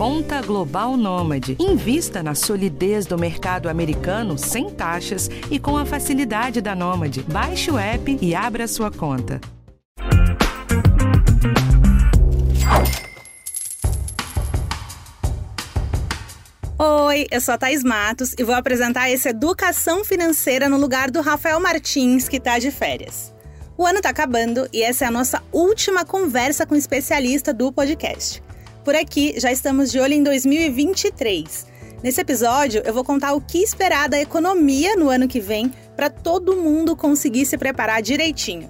Conta 0.00 0.40
Global 0.40 0.96
Nômade. 0.96 1.58
Invista 1.60 2.22
na 2.22 2.34
solidez 2.34 3.04
do 3.04 3.18
mercado 3.18 3.68
americano 3.68 4.38
sem 4.38 4.70
taxas 4.70 5.28
e 5.50 5.58
com 5.58 5.76
a 5.76 5.84
facilidade 5.84 6.62
da 6.62 6.74
Nômade. 6.74 7.22
Baixe 7.24 7.70
o 7.70 7.78
app 7.78 8.18
e 8.18 8.34
abra 8.34 8.66
sua 8.66 8.90
conta. 8.90 9.38
Oi, 16.78 17.26
eu 17.30 17.40
sou 17.42 17.52
a 17.52 17.58
Thais 17.58 17.84
Matos 17.84 18.34
e 18.38 18.42
vou 18.42 18.54
apresentar 18.54 19.10
esse 19.10 19.28
Educação 19.28 20.02
Financeira 20.02 20.66
no 20.66 20.78
lugar 20.78 21.10
do 21.10 21.20
Rafael 21.20 21.60
Martins, 21.60 22.26
que 22.26 22.38
está 22.38 22.58
de 22.58 22.70
férias. 22.70 23.34
O 23.76 23.84
ano 23.84 23.98
está 23.98 24.08
acabando 24.08 24.66
e 24.72 24.82
essa 24.82 25.04
é 25.04 25.08
a 25.08 25.10
nossa 25.10 25.42
última 25.52 26.06
conversa 26.06 26.64
com 26.64 26.74
especialista 26.74 27.52
do 27.52 27.70
podcast. 27.70 28.42
Por 28.90 28.96
aqui, 28.96 29.38
já 29.38 29.52
estamos 29.52 29.92
de 29.92 30.00
olho 30.00 30.14
em 30.14 30.22
2023. 30.24 31.64
Nesse 32.02 32.20
episódio, 32.20 32.82
eu 32.84 32.92
vou 32.92 33.04
contar 33.04 33.34
o 33.34 33.40
que 33.40 33.58
esperar 33.58 34.08
da 34.08 34.20
economia 34.20 34.96
no 34.96 35.08
ano 35.08 35.28
que 35.28 35.38
vem 35.38 35.72
para 35.94 36.10
todo 36.10 36.56
mundo 36.56 36.96
conseguir 36.96 37.46
se 37.46 37.56
preparar 37.56 38.02
direitinho. 38.02 38.68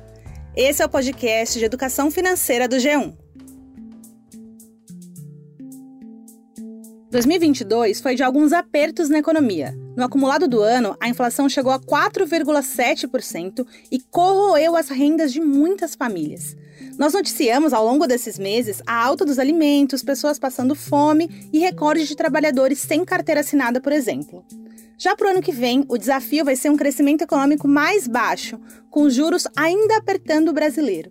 Esse 0.55 0.83
é 0.83 0.85
o 0.85 0.91
podcast 0.91 1.59
de 1.59 1.65
educação 1.65 2.11
financeira 2.11 2.69
do 2.69 2.77
G1. 2.77 3.15
2022 7.11 8.03
foi 8.03 8.15
de 8.15 8.23
alguns 8.23 8.53
apertos 8.53 9.09
na 9.09 9.21
economia. 9.21 9.75
No 9.97 10.05
acumulado 10.05 10.47
do 10.47 10.61
ano, 10.61 10.95
a 11.01 11.09
inflação 11.09 11.49
chegou 11.49 11.73
a 11.73 11.81
4,7% 11.81 13.67
e 13.91 13.99
corroeu 13.99 14.77
as 14.77 14.91
rendas 14.91 15.33
de 15.33 15.41
muitas 15.41 15.95
famílias. 15.95 16.55
Nós 17.01 17.15
noticiamos 17.15 17.73
ao 17.73 17.83
longo 17.83 18.07
desses 18.07 18.39
meses 18.39 18.83
a 18.87 18.95
alta 18.95 19.25
dos 19.25 19.39
alimentos, 19.39 20.05
pessoas 20.05 20.39
passando 20.39 20.75
fome 20.75 21.31
e 21.51 21.59
recordes 21.59 22.07
de 22.07 22.15
trabalhadores 22.15 22.79
sem 22.79 23.07
carteira 23.07 23.41
assinada, 23.41 23.81
por 23.81 23.91
exemplo. 23.91 24.45
Já 24.99 25.17
para 25.17 25.29
o 25.29 25.31
ano 25.31 25.41
que 25.41 25.51
vem, 25.51 25.83
o 25.89 25.97
desafio 25.97 26.45
vai 26.45 26.55
ser 26.57 26.69
um 26.69 26.77
crescimento 26.77 27.23
econômico 27.23 27.67
mais 27.67 28.07
baixo, 28.07 28.61
com 28.91 29.05
os 29.05 29.15
juros 29.15 29.49
ainda 29.57 29.97
apertando 29.97 30.51
o 30.51 30.53
brasileiro. 30.53 31.11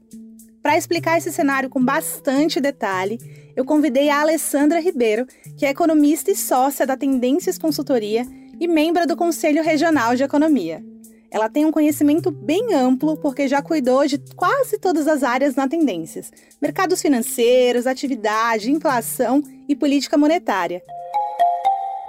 Para 0.62 0.78
explicar 0.78 1.18
esse 1.18 1.32
cenário 1.32 1.72
com 1.72 1.84
bastante 1.84 2.62
detalhe, 2.62 3.18
eu 3.56 3.66
convidei 3.66 4.12
a 4.12 4.22
Alessandra 4.22 4.80
Ribeiro, 4.80 5.26
que 5.58 5.66
é 5.66 5.70
economista 5.72 6.30
e 6.30 6.36
sócia 6.36 6.86
da 6.86 6.96
Tendências 6.96 7.58
Consultoria 7.58 8.28
e 8.60 8.68
membro 8.68 9.08
do 9.08 9.18
Conselho 9.18 9.64
Regional 9.64 10.16
de 10.16 10.22
Economia. 10.22 10.84
Ela 11.32 11.50
tem 11.50 11.66
um 11.66 11.72
conhecimento 11.72 12.32
bem 12.32 12.74
amplo 12.74 13.16
porque 13.18 13.48
já 13.48 13.62
cuidou 13.62 14.06
de 14.08 14.18
quase 14.36 14.80
todas 14.80 15.08
as 15.08 15.24
áreas 15.24 15.56
na 15.56 15.68
Tendências: 15.68 16.32
mercados 16.62 17.02
financeiros, 17.02 17.86
atividade, 17.86 18.72
inflação 18.72 19.44
e 19.68 19.76
política 19.76 20.18
monetária. 20.18 20.82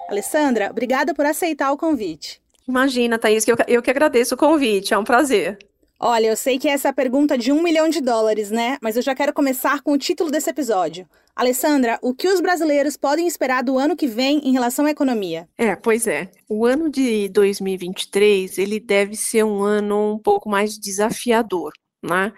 Alessandra, 0.08 0.70
obrigada 0.70 1.14
por 1.14 1.26
aceitar 1.26 1.70
o 1.70 1.76
convite. 1.76 2.40
Imagina, 2.66 3.18
Thaís, 3.18 3.44
que 3.44 3.52
eu, 3.52 3.56
eu 3.68 3.82
que 3.82 3.90
agradeço 3.90 4.34
o 4.34 4.38
convite, 4.38 4.94
é 4.94 4.98
um 4.98 5.04
prazer. 5.04 5.58
Olha, 6.02 6.28
eu 6.28 6.36
sei 6.36 6.58
que 6.58 6.66
essa 6.66 6.88
é 6.88 6.90
a 6.90 6.94
pergunta 6.94 7.36
de 7.36 7.52
um 7.52 7.62
milhão 7.62 7.88
de 7.88 8.00
dólares, 8.00 8.50
né? 8.50 8.78
Mas 8.80 8.96
eu 8.96 9.02
já 9.02 9.14
quero 9.14 9.34
começar 9.34 9.82
com 9.82 9.92
o 9.92 9.98
título 9.98 10.30
desse 10.30 10.48
episódio. 10.48 11.06
Alessandra, 11.40 11.98
o 12.02 12.14
que 12.14 12.28
os 12.28 12.38
brasileiros 12.38 12.98
podem 12.98 13.26
esperar 13.26 13.64
do 13.64 13.78
ano 13.78 13.96
que 13.96 14.06
vem 14.06 14.46
em 14.46 14.52
relação 14.52 14.84
à 14.84 14.90
economia? 14.90 15.48
É, 15.56 15.74
pois 15.74 16.06
é. 16.06 16.30
O 16.46 16.66
ano 16.66 16.90
de 16.90 17.30
2023, 17.30 18.58
ele 18.58 18.78
deve 18.78 19.16
ser 19.16 19.42
um 19.42 19.62
ano 19.62 20.12
um 20.12 20.18
pouco 20.18 20.50
mais 20.50 20.78
desafiador, 20.78 21.72
né? 22.02 22.30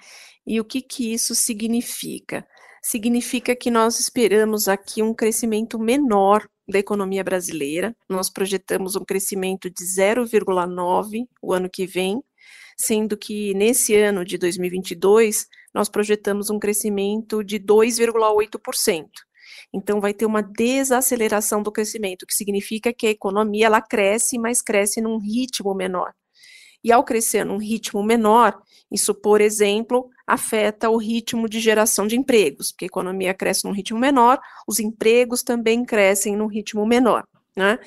E 0.46 0.60
o 0.60 0.64
que 0.64 0.80
que 0.80 1.12
isso 1.12 1.34
significa? 1.34 2.46
Significa 2.80 3.56
que 3.56 3.72
nós 3.72 3.98
esperamos 3.98 4.68
aqui 4.68 5.02
um 5.02 5.12
crescimento 5.12 5.80
menor 5.80 6.48
da 6.68 6.78
economia 6.78 7.24
brasileira. 7.24 7.96
Nós 8.08 8.30
projetamos 8.30 8.94
um 8.94 9.04
crescimento 9.04 9.68
de 9.68 9.84
0,9 9.84 11.26
o 11.42 11.52
ano 11.52 11.68
que 11.68 11.88
vem, 11.88 12.22
sendo 12.76 13.16
que 13.16 13.54
nesse 13.54 13.94
ano 13.96 14.24
de 14.24 14.36
2022 14.38 15.46
nós 15.74 15.88
projetamos 15.88 16.50
um 16.50 16.58
crescimento 16.58 17.42
de 17.42 17.58
2,8%. 17.58 19.06
Então 19.72 20.00
vai 20.00 20.12
ter 20.12 20.26
uma 20.26 20.42
desaceleração 20.42 21.62
do 21.62 21.72
crescimento, 21.72 22.26
que 22.26 22.34
significa 22.34 22.92
que 22.92 23.06
a 23.06 23.10
economia 23.10 23.66
ela 23.66 23.80
cresce, 23.80 24.38
mas 24.38 24.60
cresce 24.60 25.00
num 25.00 25.18
ritmo 25.18 25.74
menor. 25.74 26.12
E 26.84 26.90
ao 26.90 27.04
crescer 27.04 27.44
num 27.44 27.58
ritmo 27.58 28.02
menor, 28.02 28.60
isso, 28.90 29.14
por 29.14 29.40
exemplo, 29.40 30.10
afeta 30.26 30.90
o 30.90 30.96
ritmo 30.96 31.48
de 31.48 31.60
geração 31.60 32.06
de 32.06 32.16
empregos, 32.16 32.72
porque 32.72 32.84
a 32.84 32.86
economia 32.86 33.32
cresce 33.32 33.64
num 33.64 33.72
ritmo 33.72 33.98
menor, 33.98 34.40
os 34.66 34.80
empregos 34.80 35.42
também 35.42 35.84
crescem 35.84 36.36
num 36.36 36.48
ritmo 36.48 36.84
menor. 36.84 37.24
Né? 37.56 37.78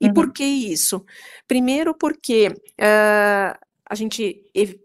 E 0.00 0.06
uhum. 0.06 0.14
por 0.14 0.32
que 0.32 0.44
isso? 0.44 1.04
Primeiro, 1.46 1.94
porque 1.94 2.48
uh, 2.48 3.58
a 3.90 3.96
gente 3.96 4.40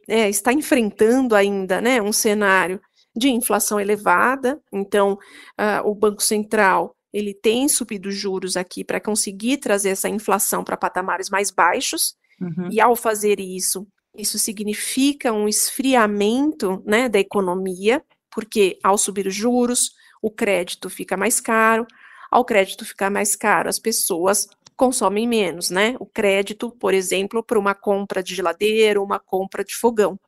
é, 0.08 0.28
está 0.28 0.52
enfrentando 0.52 1.36
ainda 1.36 1.80
né, 1.80 2.02
um 2.02 2.12
cenário 2.12 2.82
de 3.16 3.30
inflação 3.30 3.80
elevada, 3.80 4.60
então 4.74 5.14
uh, 5.14 5.88
o 5.88 5.94
Banco 5.94 6.24
Central 6.24 6.96
ele 7.14 7.34
tem 7.34 7.70
subido 7.70 8.10
juros 8.12 8.58
aqui 8.58 8.84
para 8.84 9.00
conseguir 9.00 9.58
trazer 9.58 9.90
essa 9.90 10.10
inflação 10.10 10.64
para 10.64 10.76
patamares 10.76 11.30
mais 11.30 11.52
baixos, 11.52 12.16
uhum. 12.42 12.68
e 12.72 12.82
ao 12.82 12.96
fazer 12.96 13.40
isso, 13.40 13.88
isso 14.18 14.40
significa 14.40 15.32
um 15.32 15.48
esfriamento 15.48 16.82
né, 16.84 17.08
da 17.08 17.20
economia, 17.20 18.04
porque 18.32 18.80
ao 18.84 18.98
subir 18.98 19.28
os 19.28 19.36
juros, 19.36 19.92
o 20.20 20.32
crédito 20.32 20.90
fica 20.90 21.16
mais 21.16 21.40
caro, 21.40 21.86
ao 22.32 22.44
crédito 22.44 22.84
ficar 22.84 23.12
mais 23.12 23.36
caro, 23.36 23.70
as 23.70 23.78
pessoas 23.78 24.48
consomem 24.75 25.28
menos, 25.28 25.69
né? 25.69 25.96
O 26.00 26.06
crédito, 26.06 26.72
por 26.72 26.94
exemplo, 26.94 27.44
para 27.44 27.59
uma 27.59 27.74
compra 27.74 28.22
de 28.22 28.36
geladeira, 28.36 29.02
uma 29.02 29.19
compra 29.19 29.63
de 29.63 29.75
fogão. 29.75 30.19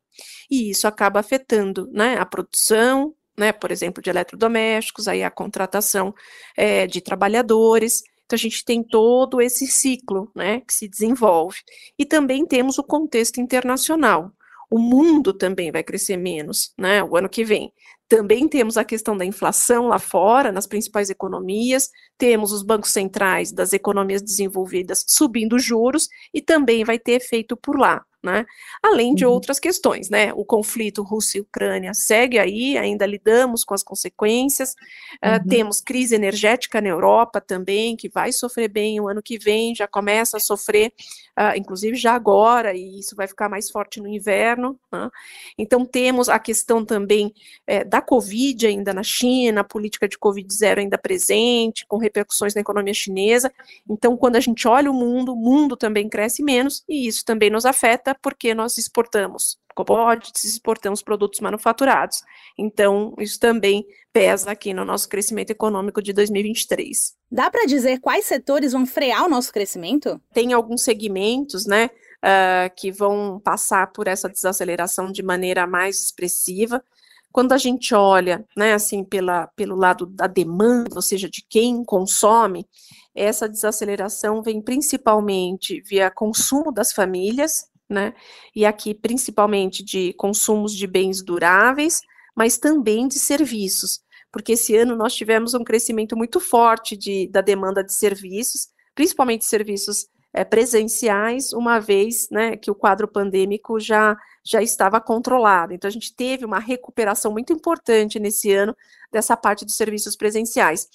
E 0.49 0.69
isso 0.69 0.87
acaba 0.87 1.19
afetando, 1.19 1.87
né, 1.91 2.17
a 2.17 2.25
produção, 2.25 3.13
né, 3.37 3.51
por 3.51 3.71
exemplo, 3.71 4.01
de 4.01 4.09
eletrodomésticos, 4.09 5.07
aí 5.07 5.23
a 5.23 5.29
contratação 5.29 6.13
é, 6.55 6.87
de 6.87 7.01
trabalhadores. 7.01 8.01
Então 8.25 8.35
a 8.35 8.39
gente 8.39 8.65
tem 8.65 8.83
todo 8.83 9.41
esse 9.41 9.67
ciclo, 9.67 10.31
né, 10.35 10.61
que 10.61 10.73
se 10.73 10.87
desenvolve. 10.87 11.59
E 11.97 12.05
também 12.05 12.45
temos 12.45 12.77
o 12.77 12.83
contexto 12.83 13.39
internacional. 13.39 14.31
O 14.69 14.79
mundo 14.79 15.33
também 15.33 15.71
vai 15.71 15.83
crescer 15.83 16.17
menos, 16.17 16.73
né, 16.77 17.03
o 17.03 17.15
ano 17.15 17.29
que 17.29 17.43
vem. 17.43 17.71
Também 18.07 18.47
temos 18.47 18.77
a 18.77 18.85
questão 18.85 19.17
da 19.17 19.25
inflação 19.25 19.87
lá 19.87 19.99
fora, 19.99 20.51
nas 20.51 20.65
principais 20.65 21.09
economias, 21.09 21.89
temos 22.17 22.51
os 22.51 22.63
bancos 22.63 22.91
centrais 22.91 23.51
das 23.51 23.73
economias 23.73 24.21
desenvolvidas 24.21 25.03
subindo 25.07 25.59
juros 25.59 26.07
e 26.33 26.41
também 26.41 26.85
vai 26.85 26.97
ter 26.97 27.13
efeito 27.13 27.57
por 27.57 27.77
lá 27.77 28.05
né? 28.27 28.45
Além 28.83 29.15
de 29.15 29.25
uhum. 29.25 29.31
outras 29.31 29.57
questões, 29.57 30.09
né? 30.09 30.33
O 30.33 30.43
conflito 30.43 31.01
Rússia 31.01 31.37
e 31.37 31.41
Ucrânia 31.41 31.93
segue 31.93 32.37
aí, 32.37 32.77
ainda 32.77 33.05
lidamos 33.05 33.63
com 33.63 33.73
as 33.73 33.81
consequências. 33.81 34.75
Uh, 35.23 35.47
temos 35.47 35.79
crise 35.79 36.13
energética 36.13 36.81
na 36.81 36.89
Europa 36.89 37.39
também, 37.39 37.95
que 37.95 38.09
vai 38.09 38.33
sofrer 38.33 38.67
bem 38.67 38.99
o 38.99 39.07
ano 39.07 39.23
que 39.23 39.37
vem, 39.37 39.73
já 39.73 39.87
começa 39.87 40.35
a 40.35 40.39
sofrer, 40.41 40.91
uh, 41.39 41.55
inclusive 41.55 41.95
já 41.95 42.13
agora, 42.13 42.75
e 42.75 42.99
isso 42.99 43.15
vai 43.15 43.27
ficar 43.27 43.47
mais 43.47 43.71
forte 43.71 44.01
no 44.01 44.07
inverno. 44.09 44.77
Né? 44.91 45.09
Então, 45.57 45.85
temos 45.85 46.27
a 46.27 46.37
questão 46.37 46.83
também 46.83 47.33
é, 47.65 47.85
da 47.85 48.01
Covid 48.01 48.67
ainda 48.67 48.93
na 48.93 49.03
China, 49.03 49.61
a 49.61 49.63
política 49.63 50.05
de 50.05 50.17
Covid 50.17 50.53
zero 50.53 50.81
ainda 50.81 50.97
presente, 50.97 51.85
com 51.87 51.97
repercussões 51.97 52.53
na 52.53 52.59
economia 52.59 52.93
chinesa. 52.93 53.49
Então, 53.89 54.17
quando 54.17 54.35
a 54.35 54.41
gente 54.41 54.67
olha 54.67 54.91
o 54.91 54.93
mundo, 54.93 55.31
o 55.31 55.35
mundo 55.37 55.77
também 55.77 56.09
cresce 56.09 56.43
menos, 56.43 56.83
e 56.89 57.07
isso 57.07 57.23
também 57.23 57.49
nos 57.49 57.65
afeta 57.65 58.16
porque 58.21 58.53
nós 58.53 58.77
exportamos 58.77 59.57
commodities, 59.75 60.43
exportamos 60.43 61.03
produtos 61.03 61.39
manufaturados. 61.39 62.23
Então, 62.57 63.13
isso 63.19 63.39
também 63.39 63.85
pesa 64.11 64.51
aqui 64.51 64.73
no 64.73 64.83
nosso 64.83 65.07
crescimento 65.07 65.51
econômico 65.51 66.01
de 66.01 66.11
2023. 66.13 67.15
Dá 67.31 67.51
para 67.51 67.65
dizer 67.65 67.99
quais 67.99 68.25
setores 68.25 68.73
vão 68.73 68.85
frear 68.85 69.25
o 69.25 69.29
nosso 69.29 69.53
crescimento? 69.53 70.19
Tem 70.33 70.53
alguns 70.53 70.83
segmentos, 70.83 71.67
né, 71.67 71.91
uh, 72.17 72.73
que 72.75 72.91
vão 72.91 73.39
passar 73.43 73.91
por 73.91 74.07
essa 74.07 74.27
desaceleração 74.27 75.11
de 75.11 75.21
maneira 75.21 75.67
mais 75.67 76.01
expressiva. 76.01 76.83
Quando 77.31 77.51
a 77.51 77.57
gente 77.57 77.93
olha, 77.93 78.43
né, 78.55 78.73
assim, 78.73 79.03
pela, 79.03 79.47
pelo 79.47 79.75
lado 79.75 80.07
da 80.07 80.25
demanda, 80.25 80.95
ou 80.95 81.01
seja, 81.01 81.29
de 81.29 81.45
quem 81.47 81.83
consome, 81.83 82.65
essa 83.13 83.47
desaceleração 83.47 84.41
vem 84.41 84.61
principalmente 84.61 85.81
via 85.81 86.09
consumo 86.09 86.71
das 86.71 86.91
famílias, 86.91 87.69
né? 87.89 88.13
E 88.55 88.65
aqui 88.65 88.93
principalmente 88.93 89.83
de 89.83 90.13
consumos 90.13 90.73
de 90.73 90.87
bens 90.87 91.23
duráveis, 91.23 92.01
mas 92.35 92.57
também 92.57 93.07
de 93.07 93.17
serviços, 93.19 94.01
porque 94.31 94.53
esse 94.53 94.75
ano 94.75 94.95
nós 94.95 95.15
tivemos 95.15 95.53
um 95.53 95.63
crescimento 95.63 96.15
muito 96.15 96.39
forte 96.39 96.95
de, 96.95 97.27
da 97.27 97.41
demanda 97.41 97.83
de 97.83 97.93
serviços, 97.93 98.67
principalmente 98.93 99.45
serviços 99.45 100.07
é, 100.33 100.43
presenciais, 100.43 101.53
uma 101.53 101.79
vez 101.79 102.27
né, 102.29 102.55
que 102.55 102.69
o 102.69 102.75
quadro 102.75 103.07
pandêmico 103.07 103.79
já, 103.79 104.15
já 104.43 104.61
estava 104.61 105.01
controlado. 105.01 105.73
Então, 105.73 105.87
a 105.87 105.91
gente 105.91 106.15
teve 106.15 106.45
uma 106.45 106.59
recuperação 106.59 107.31
muito 107.31 107.51
importante 107.51 108.19
nesse 108.19 108.53
ano 108.53 108.75
dessa 109.11 109.35
parte 109.35 109.65
dos 109.65 109.75
serviços 109.75 110.15
presenciais. 110.15 110.87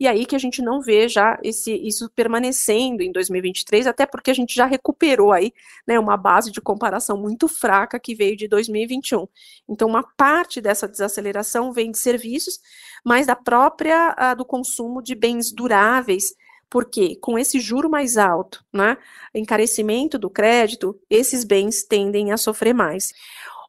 E 0.00 0.08
aí 0.08 0.24
que 0.24 0.34
a 0.34 0.38
gente 0.38 0.62
não 0.62 0.80
vê 0.80 1.06
já 1.10 1.38
esse, 1.44 1.74
isso 1.86 2.08
permanecendo 2.16 3.02
em 3.02 3.12
2023, 3.12 3.86
até 3.86 4.06
porque 4.06 4.30
a 4.30 4.34
gente 4.34 4.54
já 4.54 4.64
recuperou 4.64 5.30
aí 5.30 5.52
né, 5.86 5.98
uma 5.98 6.16
base 6.16 6.50
de 6.50 6.58
comparação 6.58 7.18
muito 7.18 7.46
fraca 7.46 8.00
que 8.00 8.14
veio 8.14 8.34
de 8.34 8.48
2021. 8.48 9.28
Então, 9.68 9.86
uma 9.86 10.02
parte 10.16 10.58
dessa 10.58 10.88
desaceleração 10.88 11.70
vem 11.70 11.90
de 11.90 11.98
serviços, 11.98 12.58
mas 13.04 13.26
da 13.26 13.36
própria 13.36 14.14
a, 14.16 14.32
do 14.32 14.44
consumo 14.44 15.02
de 15.02 15.14
bens 15.14 15.52
duráveis, 15.52 16.34
porque 16.70 17.16
com 17.16 17.38
esse 17.38 17.60
juro 17.60 17.90
mais 17.90 18.16
alto, 18.16 18.64
né, 18.72 18.96
encarecimento 19.34 20.18
do 20.18 20.30
crédito, 20.30 20.98
esses 21.10 21.44
bens 21.44 21.84
tendem 21.84 22.32
a 22.32 22.38
sofrer 22.38 22.72
mais. 22.72 23.12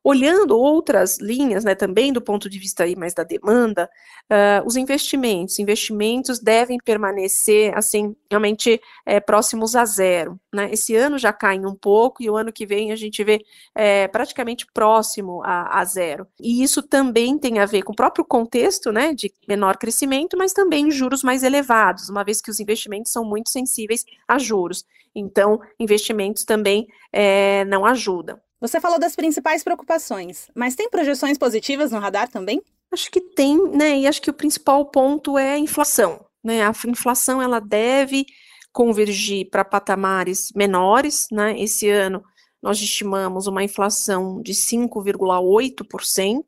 Olhando 0.03 0.57
outras 0.57 1.19
linhas, 1.19 1.63
né, 1.63 1.75
também 1.75 2.12
do 2.12 2.21
ponto 2.21 2.50
de 2.50 2.57
vista 2.57 2.83
aí 2.83 2.95
mais 2.95 3.13
da 3.13 3.24
demanda, 3.24 3.88
uh, 4.31 4.65
os 4.65 4.75
investimentos, 4.75 5.59
investimentos 5.59 6.39
devem 6.39 6.80
permanecer, 6.83 7.71
assim, 7.77 8.15
realmente 8.30 8.81
é, 9.06 9.19
próximos 9.19 9.75
a 9.75 9.86
zero, 9.86 10.39
né, 10.51 10.71
esse 10.71 10.95
ano 10.95 11.19
já 11.19 11.31
caem 11.31 11.68
um 11.68 11.75
pouco 11.75 12.24
e 12.24 12.30
o 12.31 12.36
ano 12.36 12.51
que 12.51 12.65
vem 12.65 12.92
a 12.92 12.95
gente 12.95 13.24
vê 13.24 13.42
é, 13.75 14.07
praticamente 14.07 14.65
próximo 14.74 15.44
a, 15.44 15.80
a, 15.80 15.86
zero, 15.86 16.25
e 16.39 16.63
isso 16.63 16.81
também 16.81 17.38
tem 17.38 17.59
a 17.59 17.65
ver 17.68 17.83
com 17.83 17.94
o 17.94 17.95
próprio 17.95 18.25
contexto, 18.25 18.92
né, 18.92 19.13
de 19.13 19.31
menor 19.47 19.77
crescimento, 19.77 20.36
mas 20.36 20.51
também 20.51 20.89
juros 20.89 21.21
mais 21.21 21.44
elevados, 21.44 22.09
uma 22.09 22.24
vez 22.24 22.42
que 22.42 22.50
os 22.50 22.59
investimentos 22.59 23.12
são 23.12 23.24
muito 23.24 23.51
sensíveis 23.51 24.04
a 24.27 24.39
juros, 24.39 24.83
então 25.13 25.59
investimentos 25.80 26.44
também 26.44 26.88
é, 27.13 27.63
não 27.65 27.86
ajudam. 27.86 28.39
Você 28.62 28.80
falou 28.80 29.00
das 29.00 29.16
principais 29.16 29.63
preocupações, 29.63 30.48
mas 30.56 30.75
tem 30.75 30.88
projeções 30.88 31.36
positivas 31.36 31.92
no 31.92 31.98
radar 31.98 32.30
também? 32.30 32.62
Acho 32.92 33.10
que 33.10 33.19
tem, 33.19 33.58
né? 33.72 33.98
E 33.98 34.08
acho 34.08 34.22
que 34.22 34.30
o 34.30 34.34
principal 34.34 34.86
ponto 34.86 35.36
é 35.36 35.54
a 35.54 35.58
inflação. 35.58 36.24
Né? 36.44 36.63
A 36.63 36.72
inflação 36.88 37.42
ela 37.42 37.60
deve 37.60 38.28
convergir 38.72 39.50
para 39.50 39.66
patamares 39.66 40.52
menores, 40.56 41.25
né? 41.31 41.60
Esse 41.60 41.90
ano 41.90 42.24
nós 42.62 42.80
estimamos 42.80 43.48
uma 43.48 43.63
inflação 43.63 44.40
de 44.44 44.54
5,8%. 44.54 46.44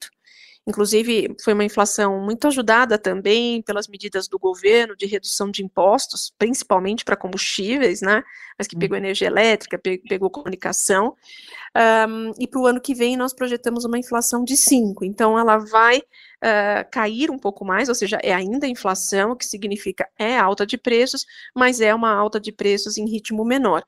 Inclusive, 0.66 1.36
foi 1.44 1.54
uma 1.54 1.66
inflação 1.66 2.22
muito 2.22 2.48
ajudada 2.48 2.98
também 2.98 3.62
pelas 3.62 3.86
medidas 3.86 4.30
do 4.30 4.40
governo 4.40 4.96
de 4.96 5.06
redução 5.06 5.52
de 5.52 5.62
impostos, 5.62 6.34
principalmente 6.40 7.04
para 7.04 7.18
combustíveis, 7.18 8.02
né? 8.02 8.24
Mas 8.58 8.66
que 8.66 8.78
pegou 8.78 8.98
uhum. 8.98 9.04
energia 9.04 9.28
elétrica, 9.28 9.78
pegou 9.78 10.30
comunicação. 10.30 11.18
Um, 12.08 12.32
e 12.40 12.48
para 12.48 12.62
o 12.62 12.66
ano 12.66 12.80
que 12.80 12.96
vem 12.96 13.18
nós 13.18 13.34
projetamos 13.34 13.84
uma 13.84 14.00
inflação 14.00 14.44
de 14.46 14.54
5%. 14.54 15.00
Então, 15.04 15.38
ela 15.38 15.58
vai 15.58 15.98
uh, 15.98 16.90
cair 16.90 17.30
um 17.30 17.38
pouco 17.38 17.66
mais, 17.66 17.90
ou 17.90 17.96
seja, 17.96 18.18
é 18.24 18.34
ainda 18.34 18.66
inflação, 18.66 19.32
o 19.32 19.36
que 19.36 19.46
significa 19.46 20.08
é 20.18 20.38
alta 20.38 20.66
de 20.66 20.78
preços, 20.78 21.26
mas 21.54 21.82
é 21.82 21.94
uma 21.94 22.14
alta 22.14 22.40
de 22.40 22.54
preços 22.54 22.98
em 22.98 23.06
ritmo 23.06 23.44
menor. 23.44 23.84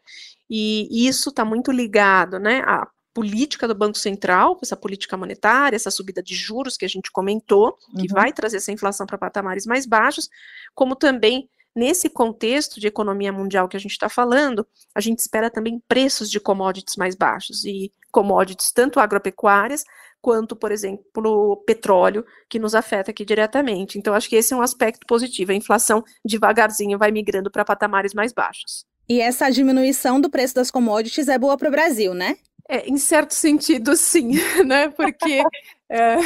E 0.50 1.08
isso 1.08 1.30
está 1.30 1.46
muito 1.46 1.72
ligado, 1.72 2.38
né, 2.38 2.62
à 2.66 2.86
política 3.16 3.66
do 3.66 3.74
Banco 3.74 3.98
Central, 3.98 4.60
essa 4.62 4.76
política 4.76 5.16
monetária, 5.16 5.78
essa 5.78 5.90
subida 5.90 6.22
de 6.22 6.36
juros 6.36 6.76
que 6.76 6.84
a 6.84 6.90
gente 6.90 7.10
comentou, 7.10 7.78
que 7.98 8.02
uhum. 8.02 8.08
vai 8.12 8.34
trazer 8.34 8.58
essa 8.58 8.74
inflação 8.74 9.08
para 9.08 9.18
patamares 9.18 9.66
mais 9.66 9.86
baixos, 9.86 10.30
como 10.76 10.98
também 10.98 11.50
nesse 11.74 12.10
contexto 12.10 12.78
de 12.78 12.88
economia 12.88 13.32
mundial 13.32 13.70
que 13.70 13.78
a 13.78 13.80
gente 13.80 13.94
está 13.94 14.10
falando, 14.10 14.68
a 14.94 15.00
gente 15.00 15.20
espera 15.20 15.50
também 15.50 15.82
preços 15.88 16.30
de 16.30 16.42
commodities 16.42 16.98
mais 16.98 17.16
baixos 17.16 17.64
e 17.64 17.90
commodities 18.12 18.72
tanto 18.74 19.00
agropecuárias 19.00 19.86
quanto, 20.22 20.56
por 20.56 20.72
exemplo, 20.72 21.06
o 21.16 21.56
petróleo, 21.56 22.26
que 22.50 22.60
nos 22.60 22.76
afeta 22.76 23.12
aqui 23.12 23.24
diretamente. 23.24 23.98
Então, 23.98 24.14
acho 24.14 24.28
que 24.28 24.36
esse 24.36 24.54
é 24.54 24.58
um 24.58 24.62
aspecto 24.62 25.06
positivo. 25.06 25.52
A 25.52 25.56
inflação 25.56 26.04
devagarzinho 26.26 26.98
vai 26.98 27.12
migrando 27.12 27.52
para 27.52 27.64
patamares 27.64 28.14
mais 28.14 28.34
baixos. 28.34 28.86
E 29.08 29.22
essa 29.22 29.50
diminuição 29.52 30.20
do 30.20 30.30
preço 30.30 30.56
das 30.56 30.72
commodities 30.72 31.28
é 31.28 31.38
boa 31.38 31.56
para 31.56 31.68
o 31.68 31.72
Brasil, 31.72 32.14
né? 32.14 32.36
É, 32.68 32.90
em 32.90 32.98
certo 32.98 33.34
sentido, 33.36 33.96
sim, 33.96 34.32
né? 34.66 34.90
Porque, 34.90 35.44
é, 35.88 36.18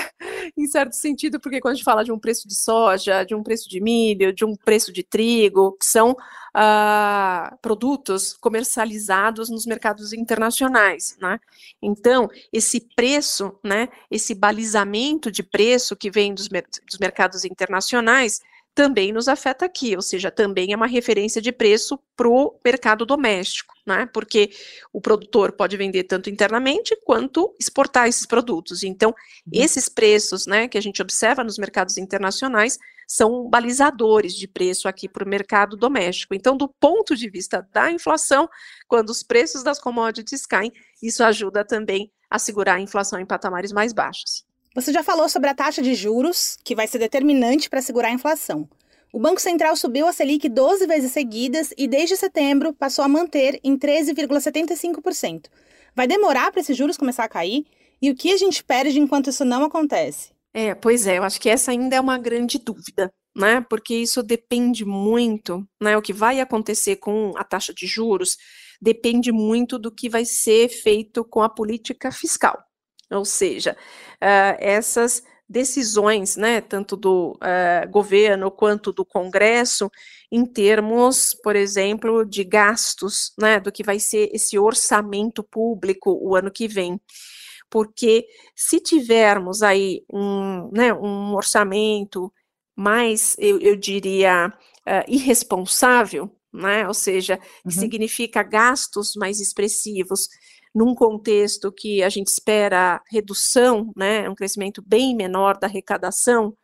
em 0.58 0.66
certo 0.68 0.94
sentido, 0.94 1.38
porque 1.38 1.60
quando 1.60 1.74
a 1.74 1.76
gente 1.76 1.84
fala 1.84 2.04
de 2.04 2.14
um 2.14 2.20
preço 2.20 2.48
de 2.48 2.56
soja, 2.56 3.26
de 3.26 3.36
um 3.36 3.44
preço 3.44 3.70
de 3.70 3.82
milho, 3.82 4.32
de 4.32 4.46
um 4.46 4.56
preço 4.56 4.94
de 4.94 5.04
trigo, 5.04 5.74
que 5.74 5.86
são 5.86 6.12
uh, 6.12 7.58
produtos 7.62 8.38
comercializados 8.40 9.50
nos 9.50 9.66
mercados 9.66 10.14
internacionais, 10.14 11.18
né? 11.20 11.42
Então, 11.82 12.30
esse 12.54 12.80
preço, 12.96 13.54
né? 13.62 13.90
Esse 14.10 14.34
balizamento 14.34 15.30
de 15.30 15.44
preço 15.44 15.94
que 15.94 16.10
vem 16.10 16.34
dos, 16.34 16.48
mer 16.48 16.66
dos 16.88 16.98
mercados 17.00 17.44
internacionais 17.44 18.42
também 18.74 19.12
nos 19.12 19.28
afeta 19.28 19.66
aqui, 19.66 19.96
ou 19.96 20.02
seja, 20.02 20.32
também 20.32 20.72
é 20.72 20.76
uma 20.76 20.88
referência 20.88 21.42
de 21.42 21.52
preço 21.52 22.00
para 22.16 22.30
o 22.30 22.58
mercado 22.64 23.06
doméstico, 23.06 23.74
né? 23.86 24.08
Porque 24.14 24.52
o 24.94 25.02
produtor 25.02 25.52
pode 25.52 25.76
vender 25.76 26.04
tanto 26.04 26.30
internamente 26.30 26.96
quanto 27.04 27.54
exportar 27.60 28.08
esses 28.08 28.26
produtos. 28.26 28.84
Então, 28.84 29.10
uhum. 29.10 29.52
esses 29.54 29.90
preços, 29.90 30.46
né, 30.46 30.68
que 30.68 30.78
a 30.78 30.82
gente 30.82 31.02
observa 31.02 31.44
nos 31.44 31.58
mercados 31.58 31.98
internacionais 31.98 32.78
são 33.08 33.50
balizadores 33.50 34.36
de 34.36 34.48
preço 34.48 34.88
aqui 34.88 35.10
para 35.10 35.26
o 35.26 35.28
mercado 35.28 35.76
doméstico. 35.76 36.36
Então, 36.36 36.56
do 36.56 36.68
ponto 36.68 37.16
de 37.16 37.30
vista 37.30 37.68
da 37.74 37.92
inflação, 37.92 38.48
quando 38.88 39.10
os 39.10 39.24
preços 39.24 39.64
das 39.64 39.80
commodities 39.80 40.46
caem, 40.46 40.72
isso 41.02 41.24
ajuda 41.24 41.66
também 41.66 42.12
a 42.30 42.38
segurar 42.38 42.76
a 42.76 42.80
inflação 42.80 43.20
em 43.20 43.26
patamares 43.26 43.72
mais 43.72 43.92
baixos. 43.92 44.46
Você 44.80 44.94
já 44.94 45.04
falou 45.04 45.28
sobre 45.28 45.50
a 45.50 45.54
taxa 45.54 45.82
de 45.82 45.94
juros, 45.94 46.58
que 46.64 46.74
vai 46.74 46.88
ser 46.88 47.00
determinante 47.00 47.70
para 47.70 47.82
segurar 47.82 48.08
a 48.08 48.14
inflação. 48.14 48.66
O 49.12 49.20
Banco 49.20 49.42
Central 49.42 49.76
subiu 49.76 50.08
a 50.08 50.14
Selic 50.14 50.48
12 50.48 50.88
vezes 50.88 51.12
seguidas 51.12 51.74
e, 51.78 51.86
desde 51.86 52.16
setembro, 52.16 52.72
passou 52.72 53.04
a 53.04 53.08
manter 53.10 53.60
em 53.62 53.78
13,75%. 53.78 55.48
Vai 55.94 56.08
demorar 56.08 56.50
para 56.50 56.62
esses 56.62 56.78
juros 56.78 56.96
começar 56.96 57.26
a 57.26 57.28
cair? 57.28 57.66
E 58.02 58.10
o 58.10 58.16
que 58.16 58.32
a 58.32 58.38
gente 58.38 58.64
perde 58.64 59.02
enquanto 59.02 59.30
isso 59.30 59.44
não 59.44 59.66
acontece? 59.66 60.32
É, 60.54 60.74
pois 60.74 61.06
é, 61.06 61.18
eu 61.18 61.24
acho 61.24 61.42
que 61.42 61.50
essa 61.50 61.72
ainda 61.72 61.98
é 61.98 62.00
uma 62.00 62.18
grande 62.18 62.58
dúvida, 62.58 63.12
né? 63.36 63.60
Porque 63.70 63.94
isso 63.94 64.24
depende 64.24 64.86
muito, 64.86 65.68
né? 65.82 65.98
O 65.98 66.02
que 66.02 66.14
vai 66.14 66.40
acontecer 66.40 66.96
com 66.96 67.34
a 67.36 67.44
taxa 67.44 67.74
de 67.74 67.86
juros 67.86 68.38
depende 68.82 69.30
muito 69.30 69.78
do 69.78 69.92
que 69.92 70.08
vai 70.08 70.24
ser 70.24 70.70
feito 70.70 71.26
com 71.26 71.42
a 71.42 71.50
política 71.50 72.14
fiscal. 72.14 72.69
Ou 73.12 73.26
seja, 73.26 73.76
uh, 74.16 74.56
essas 74.60 75.24
decisões, 75.50 76.36
né, 76.38 76.62
tanto 76.62 76.96
do 76.96 77.32
uh, 77.32 77.90
governo 77.90 78.52
quanto 78.52 78.94
do 78.94 79.04
Congresso, 79.04 79.90
em 80.32 80.46
termos, 80.46 81.34
por 81.34 81.56
exemplo, 81.56 82.24
de 82.24 82.44
gastos, 82.44 83.34
né, 83.40 83.60
do 83.60 83.72
que 83.72 83.84
vai 83.84 84.00
ser 84.00 84.30
esse 84.32 84.60
orçamento 84.60 85.44
público 85.44 86.12
o 86.22 86.36
ano 86.36 86.52
que 86.52 86.68
vem. 86.68 87.02
Porque 87.68 88.28
se 88.56 88.80
tivermos 88.80 89.64
aí 89.64 90.04
um, 90.12 90.70
né, 90.72 90.94
um 90.94 91.34
orçamento 91.34 92.32
mais, 92.76 93.36
eu, 93.40 93.60
eu 93.60 93.76
diria, 93.76 94.54
uh, 94.88 95.04
irresponsável, 95.08 96.30
né, 96.54 96.88
ou 96.88 96.94
seja, 96.94 97.38
que 97.38 97.44
uhum. 97.66 97.72
significa 97.72 98.44
gastos 98.44 99.16
mais 99.16 99.40
expressivos, 99.40 100.30
num 100.74 100.94
contexto 100.94 101.72
que 101.72 102.04
a 102.04 102.10
gente 102.10 102.28
espera 102.28 103.02
redução, 103.10 103.92
né, 103.96 104.30
um 104.30 104.36
crescimento 104.36 104.84
bem 104.86 105.16
menor 105.16 105.58
da 105.58 105.68
arrecadação, 105.68 106.56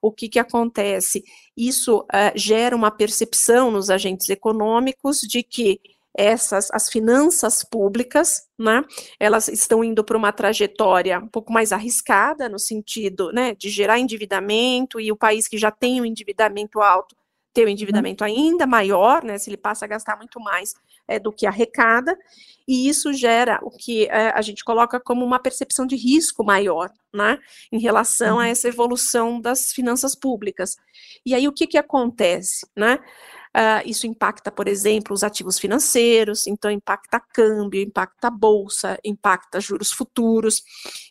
o 0.00 0.10
que, 0.10 0.28
que 0.28 0.38
acontece? 0.38 1.22
Isso 1.56 2.00
uh, 2.00 2.32
gera 2.34 2.74
uma 2.74 2.90
percepção 2.90 3.70
nos 3.70 3.88
agentes 3.88 4.28
econômicos 4.28 5.20
de 5.20 5.42
que 5.42 5.80
essas 6.14 6.70
as 6.72 6.90
finanças 6.90 7.64
públicas, 7.64 8.46
né, 8.58 8.84
elas 9.18 9.48
estão 9.48 9.82
indo 9.82 10.04
para 10.04 10.16
uma 10.16 10.32
trajetória 10.32 11.18
um 11.18 11.28
pouco 11.28 11.52
mais 11.52 11.72
arriscada 11.72 12.48
no 12.48 12.58
sentido, 12.58 13.32
né, 13.32 13.54
de 13.54 13.70
gerar 13.70 13.98
endividamento 13.98 15.00
e 15.00 15.10
o 15.10 15.16
país 15.16 15.48
que 15.48 15.56
já 15.56 15.70
tem 15.70 16.00
um 16.00 16.04
endividamento 16.04 16.80
alto 16.80 17.16
ter 17.54 17.66
um 17.66 17.70
endividamento 17.70 18.24
ainda 18.24 18.66
maior, 18.66 19.22
né, 19.22 19.38
se 19.38 19.50
ele 19.50 19.56
passa 19.56 19.84
a 19.84 19.88
gastar 19.88 20.16
muito 20.16 20.40
mais 20.40 20.74
é, 21.12 21.18
do 21.18 21.32
que 21.32 21.46
arrecada, 21.46 22.16
e 22.66 22.88
isso 22.88 23.12
gera 23.12 23.58
o 23.62 23.70
que 23.70 24.06
é, 24.06 24.30
a 24.30 24.40
gente 24.40 24.64
coloca 24.64 25.00
como 25.00 25.24
uma 25.24 25.38
percepção 25.38 25.86
de 25.86 25.96
risco 25.96 26.44
maior, 26.44 26.90
né, 27.12 27.38
em 27.70 27.78
relação 27.78 28.38
a 28.38 28.44
uhum. 28.44 28.48
essa 28.48 28.68
evolução 28.68 29.40
das 29.40 29.72
finanças 29.72 30.14
públicas. 30.14 30.76
E 31.26 31.34
aí 31.34 31.46
o 31.46 31.52
que 31.52 31.66
que 31.66 31.78
acontece, 31.78 32.66
né? 32.76 32.98
Uh, 33.54 33.84
isso 33.84 34.06
impacta, 34.06 34.50
por 34.50 34.66
exemplo, 34.66 35.12
os 35.12 35.22
ativos 35.22 35.58
financeiros, 35.58 36.46
então 36.46 36.70
impacta 36.70 37.20
câmbio, 37.20 37.82
impacta 37.82 38.30
bolsa, 38.30 38.98
impacta 39.04 39.60
juros 39.60 39.92
futuros. 39.92 40.62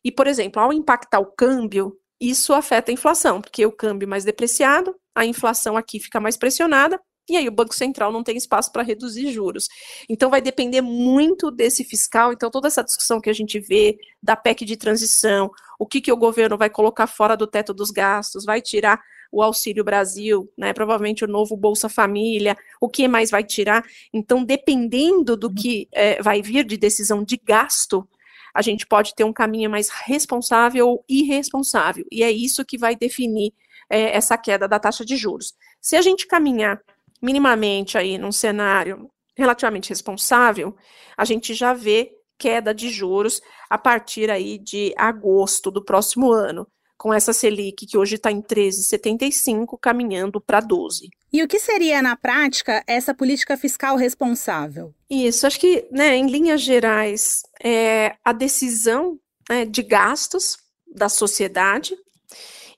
E, 0.03 0.12
por 0.12 0.25
exemplo, 0.25 0.60
ao 0.60 0.74
impactar 0.74 1.20
o 1.20 1.27
câmbio, 1.27 1.96
isso 2.20 2.51
afeta 2.51 2.89
a 2.89 2.93
inflação, 2.93 3.41
porque 3.41 3.63
o 3.63 3.72
câmbio 3.72 4.08
mais 4.08 4.24
depreciado, 4.24 4.96
a 5.13 5.24
inflação 5.24 5.77
aqui 5.77 6.00
fica 6.00 6.20
mais 6.20 6.36
pressionada, 6.36 7.00
e 7.30 7.38
aí 7.38 7.48
o 7.48 7.51
Banco 7.51 7.74
Central 7.74 8.12
não 8.12 8.24
tem 8.24 8.36
espaço 8.36 8.72
para 8.72 8.84
reduzir 8.84 9.32
juros. 9.32 9.68
Então 10.10 10.30
vai 10.30 10.42
depender 10.42 10.82
muito 10.82 11.50
desse 11.51 11.84
fiscal. 11.84 12.34
Então 12.34 12.51
toda 12.51 12.68
essa 12.68 12.84
discussão 12.84 13.22
que 13.22 13.30
a 13.30 13.34
gente 13.34 13.60
vê 13.60 13.98
da 14.22 14.36
PEC 14.36 14.66
de 14.66 14.75
transição, 14.75 15.50
o 15.80 15.86
que, 15.86 16.01
que 16.01 16.12
o 16.12 16.18
governo 16.18 16.58
vai 16.58 16.70
colocar 16.70 17.08
fora 17.08 17.38
do 17.38 17.48
teto 17.48 17.74
dos 17.74 17.92
gastos, 17.92 18.46
vai 18.46 18.62
tirar 18.62 19.01
o 19.32 19.42
Auxílio 19.42 19.84
Brasil, 19.84 20.51
né, 20.58 20.74
provavelmente 20.74 21.24
o 21.24 21.28
novo 21.28 21.56
Bolsa 21.56 21.88
Família, 21.88 22.58
o 22.82 22.90
que 22.90 23.08
mais 23.08 23.32
vai 23.32 23.44
tirar. 23.44 23.84
Então, 24.12 24.44
dependendo 24.44 25.38
do 25.38 25.50
que 25.54 25.88
é, 25.92 26.22
vai 26.22 26.42
vir 26.42 26.66
de 26.66 26.75
decisão 26.75 27.24
de 27.24 27.38
gasto, 27.38 28.06
a 28.54 28.62
gente 28.62 28.86
pode 28.86 29.16
ter 29.16 29.24
um 29.24 29.32
caminho 29.32 29.70
mais 29.70 29.88
responsável 29.88 30.86
ou 30.90 31.06
irresponsável, 31.08 32.06
e 32.12 32.22
é 32.24 32.30
isso 32.30 32.66
que 32.66 32.78
vai 32.78 32.94
definir 32.94 33.54
é, 33.90 34.16
essa 34.16 34.38
queda 34.38 34.68
da 34.68 34.80
taxa 34.80 35.06
de 35.06 35.16
juros. 35.16 35.54
Se 35.80 35.96
a 35.96 36.01
gente 36.01 36.28
caminhar 36.28 36.82
minimamente 37.22 37.98
aí 37.98 38.18
num 38.18 38.32
cenário 38.32 39.10
relativamente 39.38 39.90
responsável, 39.90 40.75
a 41.18 41.25
gente 41.25 41.54
já 41.54 41.74
vê 41.74 42.12
queda 42.38 42.74
de 42.74 42.90
juros 42.90 43.42
a 43.70 43.78
partir 43.78 44.32
aí 44.32 44.58
de 44.58 44.94
agosto 44.98 45.70
do 45.70 45.84
próximo 45.84 46.32
ano, 46.32 46.68
com 46.98 47.13
essa 47.13 47.34
Selic 47.34 47.86
que 47.86 47.98
hoje 47.98 48.16
está 48.16 48.32
em 48.32 48.42
13,75, 48.42 49.78
caminhando 49.80 50.42
para 50.42 50.60
12. 50.60 51.10
E 51.32 51.42
o 51.42 51.48
que 51.48 51.60
seria, 51.60 52.01
na 52.01 52.16
prática, 52.16 52.84
essa 52.86 53.13
política 53.13 53.56
fiscal 53.56 53.96
responsável? 53.96 54.94
Isso, 55.10 55.48
acho 55.48 55.60
que, 55.60 55.88
né, 55.92 56.16
em 56.16 56.28
linhas 56.28 56.62
gerais, 56.62 57.42
é 57.63 58.16
a 58.24 58.34
decisão 58.34 59.20
né, 59.50 59.66
de 59.66 59.82
gastos 59.82 60.58
da 60.94 61.10
sociedade 61.10 61.96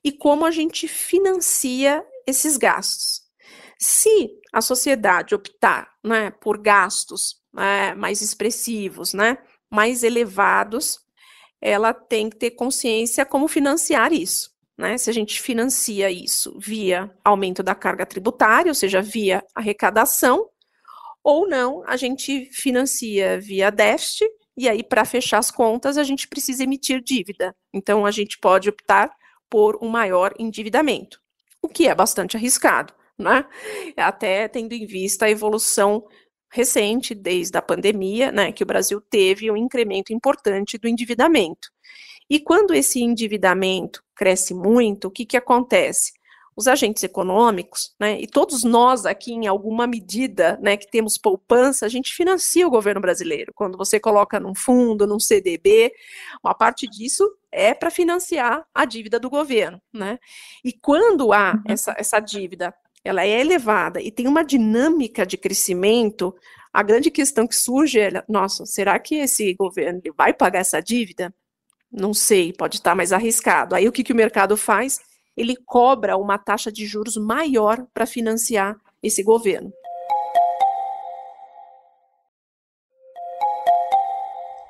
e 0.04 0.12
como 0.12 0.44
a 0.44 0.50
gente 0.50 0.86
financia 0.86 2.04
esses 2.26 2.56
gastos. 2.56 3.23
Se 3.78 4.30
a 4.52 4.60
sociedade 4.60 5.34
optar 5.34 5.90
né, 6.02 6.30
por 6.30 6.58
gastos 6.58 7.36
né, 7.52 7.94
mais 7.94 8.20
expressivos, 8.20 9.12
né, 9.12 9.38
mais 9.70 10.02
elevados, 10.02 11.00
ela 11.60 11.92
tem 11.92 12.30
que 12.30 12.36
ter 12.36 12.50
consciência 12.52 13.24
como 13.24 13.48
financiar 13.48 14.12
isso. 14.12 14.50
Né? 14.76 14.98
Se 14.98 15.08
a 15.08 15.12
gente 15.12 15.40
financia 15.40 16.10
isso 16.10 16.58
via 16.58 17.10
aumento 17.24 17.62
da 17.62 17.74
carga 17.74 18.04
tributária, 18.04 18.70
ou 18.70 18.74
seja, 18.74 19.00
via 19.00 19.42
arrecadação, 19.54 20.48
ou 21.22 21.48
não, 21.48 21.82
a 21.86 21.96
gente 21.96 22.50
financia 22.52 23.40
via 23.40 23.70
déficit, 23.70 24.28
e 24.56 24.68
aí, 24.68 24.84
para 24.84 25.04
fechar 25.04 25.38
as 25.38 25.50
contas, 25.50 25.98
a 25.98 26.04
gente 26.04 26.28
precisa 26.28 26.62
emitir 26.62 27.02
dívida. 27.02 27.56
Então, 27.72 28.06
a 28.06 28.10
gente 28.12 28.38
pode 28.38 28.68
optar 28.68 29.10
por 29.50 29.78
um 29.82 29.88
maior 29.88 30.32
endividamento, 30.38 31.18
o 31.60 31.68
que 31.68 31.88
é 31.88 31.94
bastante 31.94 32.36
arriscado 32.36 32.94
né? 33.18 33.44
Até 33.96 34.48
tendo 34.48 34.72
em 34.72 34.86
vista 34.86 35.26
a 35.26 35.30
evolução 35.30 36.04
recente, 36.54 37.16
desde 37.16 37.58
a 37.58 37.62
pandemia, 37.62 38.30
né, 38.30 38.52
que 38.52 38.62
o 38.62 38.66
Brasil 38.66 39.00
teve 39.00 39.50
um 39.50 39.56
incremento 39.56 40.12
importante 40.12 40.78
do 40.78 40.86
endividamento. 40.86 41.68
E 42.30 42.38
quando 42.38 42.72
esse 42.72 43.02
endividamento 43.02 44.02
cresce 44.14 44.54
muito, 44.54 45.08
o 45.08 45.10
que, 45.10 45.26
que 45.26 45.36
acontece? 45.36 46.12
Os 46.56 46.68
agentes 46.68 47.02
econômicos, 47.02 47.92
né, 47.98 48.20
e 48.20 48.28
todos 48.28 48.62
nós 48.62 49.04
aqui, 49.04 49.32
em 49.32 49.48
alguma 49.48 49.84
medida, 49.88 50.56
né, 50.62 50.76
que 50.76 50.88
temos 50.88 51.18
poupança, 51.18 51.84
a 51.84 51.88
gente 51.88 52.14
financia 52.14 52.64
o 52.64 52.70
governo 52.70 53.00
brasileiro. 53.00 53.52
Quando 53.52 53.76
você 53.76 53.98
coloca 53.98 54.38
num 54.38 54.54
fundo, 54.54 55.08
num 55.08 55.18
CDB, 55.18 55.92
uma 56.42 56.54
parte 56.54 56.86
disso 56.88 57.28
é 57.50 57.74
para 57.74 57.90
financiar 57.90 58.64
a 58.72 58.84
dívida 58.84 59.18
do 59.18 59.28
governo, 59.28 59.80
né? 59.92 60.18
E 60.64 60.72
quando 60.72 61.32
há 61.32 61.54
uhum. 61.54 61.62
essa, 61.66 61.94
essa 61.98 62.20
dívida 62.20 62.74
ela 63.04 63.24
é 63.24 63.40
elevada 63.40 64.00
e 64.00 64.10
tem 64.10 64.26
uma 64.26 64.42
dinâmica 64.42 65.26
de 65.26 65.36
crescimento, 65.36 66.34
a 66.72 66.82
grande 66.82 67.10
questão 67.10 67.46
que 67.46 67.54
surge 67.54 68.00
é, 68.00 68.10
nossa, 68.28 68.64
será 68.64 68.98
que 68.98 69.16
esse 69.16 69.54
governo 69.54 70.00
vai 70.16 70.32
pagar 70.32 70.60
essa 70.60 70.80
dívida? 70.80 71.32
Não 71.92 72.12
sei, 72.14 72.52
pode 72.52 72.76
estar 72.76 72.96
mais 72.96 73.12
arriscado. 73.12 73.74
Aí 73.74 73.86
o 73.86 73.92
que, 73.92 74.02
que 74.02 74.12
o 74.12 74.16
mercado 74.16 74.56
faz? 74.56 74.98
Ele 75.36 75.54
cobra 75.54 76.16
uma 76.16 76.38
taxa 76.38 76.72
de 76.72 76.86
juros 76.86 77.16
maior 77.16 77.86
para 77.92 78.06
financiar 78.06 78.76
esse 79.02 79.22
governo. 79.22 79.72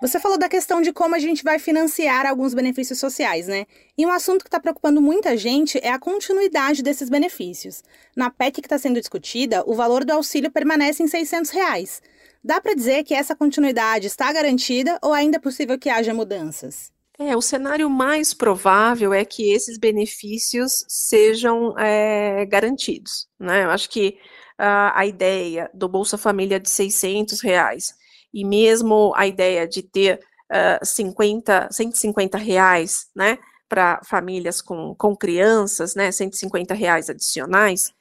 Você 0.04 0.20
falou 0.20 0.36
da 0.36 0.50
questão 0.50 0.82
de 0.82 0.92
como 0.92 1.14
a 1.14 1.18
gente 1.18 1.42
vai 1.42 1.58
financiar 1.58 2.26
alguns 2.26 2.52
benefícios 2.52 2.98
sociais, 2.98 3.48
né? 3.48 3.64
E 3.96 4.04
um 4.04 4.10
assunto 4.10 4.42
que 4.42 4.48
está 4.48 4.60
preocupando 4.60 5.00
muita 5.00 5.34
gente 5.34 5.80
é 5.82 5.90
a 5.90 5.98
continuidade 5.98 6.82
desses 6.82 7.08
benefícios. 7.08 7.82
Na 8.14 8.28
PEC 8.28 8.60
que 8.60 8.66
está 8.66 8.76
sendo 8.76 9.00
discutida, 9.00 9.64
o 9.66 9.74
valor 9.74 10.04
do 10.04 10.10
auxílio 10.10 10.50
permanece 10.50 11.02
em 11.02 11.08
600 11.08 11.50
reais. 11.50 12.02
Dá 12.44 12.60
para 12.60 12.74
dizer 12.74 13.02
que 13.02 13.14
essa 13.14 13.34
continuidade 13.34 14.06
está 14.06 14.30
garantida 14.30 14.98
ou 15.00 15.14
ainda 15.14 15.38
é 15.38 15.40
possível 15.40 15.78
que 15.78 15.88
haja 15.88 16.12
mudanças? 16.12 16.92
É, 17.18 17.34
o 17.34 17.40
cenário 17.40 17.88
mais 17.88 18.34
provável 18.34 19.14
é 19.14 19.24
que 19.24 19.54
esses 19.54 19.78
benefícios 19.78 20.84
sejam 20.86 21.74
é, 21.78 22.44
garantidos, 22.44 23.26
né? 23.40 23.64
Eu 23.64 23.70
acho 23.70 23.88
que 23.88 24.18
uh, 24.60 24.92
a 24.92 25.06
ideia 25.06 25.70
do 25.72 25.88
Bolsa 25.88 26.18
Família 26.18 26.60
de 26.60 26.68
600 26.68 27.40
reais 27.40 28.03
e 28.34 28.44
mesmo 28.44 29.12
a 29.14 29.28
ideia 29.28 29.66
de 29.66 29.80
ter 29.80 30.18
uh, 30.50 30.84
50, 30.84 31.68
150 31.70 32.36
reais, 32.36 33.06
né, 33.14 33.38
para 33.68 34.00
famílias 34.04 34.60
com, 34.60 34.94
com 34.96 35.16
crianças, 35.16 35.94
né, 35.94 36.10
150 36.10 36.74
reais 36.74 37.08
adicionais, 37.08 37.94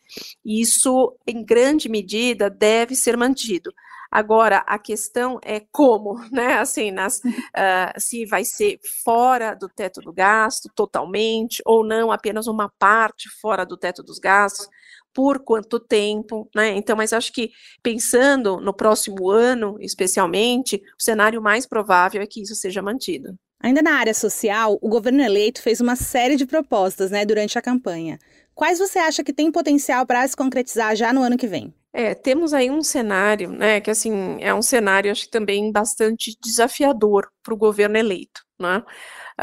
isso, 0.44 1.16
em 1.26 1.46
grande 1.46 1.88
medida, 1.88 2.50
deve 2.50 2.96
ser 2.96 3.16
mantido. 3.16 3.72
Agora, 4.12 4.58
a 4.68 4.78
questão 4.78 5.40
é 5.44 5.60
como, 5.72 6.20
né? 6.32 6.60
Assim, 6.60 6.92
nas, 6.92 7.18
uh, 7.18 8.00
se 8.00 8.26
vai 8.26 8.46
ser 8.46 8.80
fora 9.04 9.56
do 9.56 9.68
teto 9.68 10.02
do 10.02 10.14
gasto, 10.14 10.70
totalmente, 10.76 11.64
ou 11.66 11.84
não, 11.84 12.12
apenas 12.12 12.46
uma 12.46 12.72
parte 12.78 13.28
fora 13.42 13.66
do 13.66 13.76
teto 13.76 14.04
dos 14.04 14.20
gastos 14.20 14.68
por 15.14 15.40
quanto 15.40 15.80
tempo, 15.80 16.50
né? 16.56 16.76
Então, 16.76 16.96
mas 16.96 17.14
acho 17.14 17.32
que 17.32 17.52
pensando 17.82 18.60
no 18.60 18.74
próximo 18.74 19.30
ano, 19.30 19.78
especialmente, 19.80 20.82
o 21.00 21.04
cenário 21.04 21.42
mais 21.42 21.66
provável 21.66 22.22
é 22.22 22.28
que 22.28 22.42
isso 22.42 22.56
seja 22.56 22.82
mantido. 22.82 23.38
Ainda 23.62 23.82
na 23.82 23.94
área 23.94 24.14
social, 24.14 24.78
o 24.82 24.90
governo 24.90 25.22
eleito 25.22 25.62
fez 25.62 25.80
uma 25.80 25.96
série 25.96 26.36
de 26.36 26.46
propostas, 26.46 27.12
né, 27.12 27.26
durante 27.26 27.58
a 27.58 27.62
campanha. 27.62 28.20
Quais 28.54 28.78
você 28.78 29.00
acha 29.00 29.24
que 29.24 29.32
tem 29.32 29.52
potencial 29.52 30.06
para 30.06 30.28
se 30.28 30.36
concretizar 30.36 30.96
já 30.96 31.14
no 31.14 31.24
ano 31.24 31.38
que 31.38 31.48
vem? 31.48 31.74
É, 31.94 32.14
temos 32.14 32.54
aí 32.54 32.70
um 32.70 32.84
cenário, 32.84 33.52
né, 33.52 33.80
que 33.80 33.90
assim, 33.90 34.38
é 34.42 34.54
um 34.54 34.62
cenário, 34.62 35.12
acho 35.12 35.26
que 35.26 35.32
também 35.32 35.72
bastante 35.72 36.36
desafiador 36.44 37.30
para 37.42 37.54
o 37.54 37.58
governo 37.58 37.98
eleito, 37.98 38.42
né? 38.60 38.84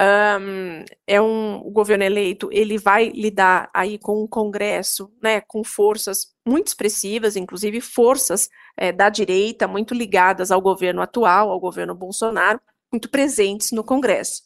Um, 0.00 0.84
é 1.06 1.20
um 1.20 1.56
o 1.58 1.70
governo 1.70 2.02
eleito, 2.02 2.48
ele 2.50 2.78
vai 2.78 3.10
lidar 3.10 3.68
aí 3.74 3.98
com 3.98 4.24
um 4.24 4.26
Congresso, 4.26 5.12
né, 5.22 5.42
com 5.42 5.62
forças 5.62 6.34
muito 6.46 6.68
expressivas, 6.68 7.36
inclusive 7.36 7.82
forças 7.82 8.48
é, 8.78 8.92
da 8.92 9.10
direita 9.10 9.68
muito 9.68 9.92
ligadas 9.92 10.50
ao 10.50 10.60
governo 10.62 11.02
atual, 11.02 11.50
ao 11.50 11.60
governo 11.60 11.94
Bolsonaro, 11.94 12.58
muito 12.90 13.10
presentes 13.10 13.72
no 13.72 13.84
Congresso. 13.84 14.42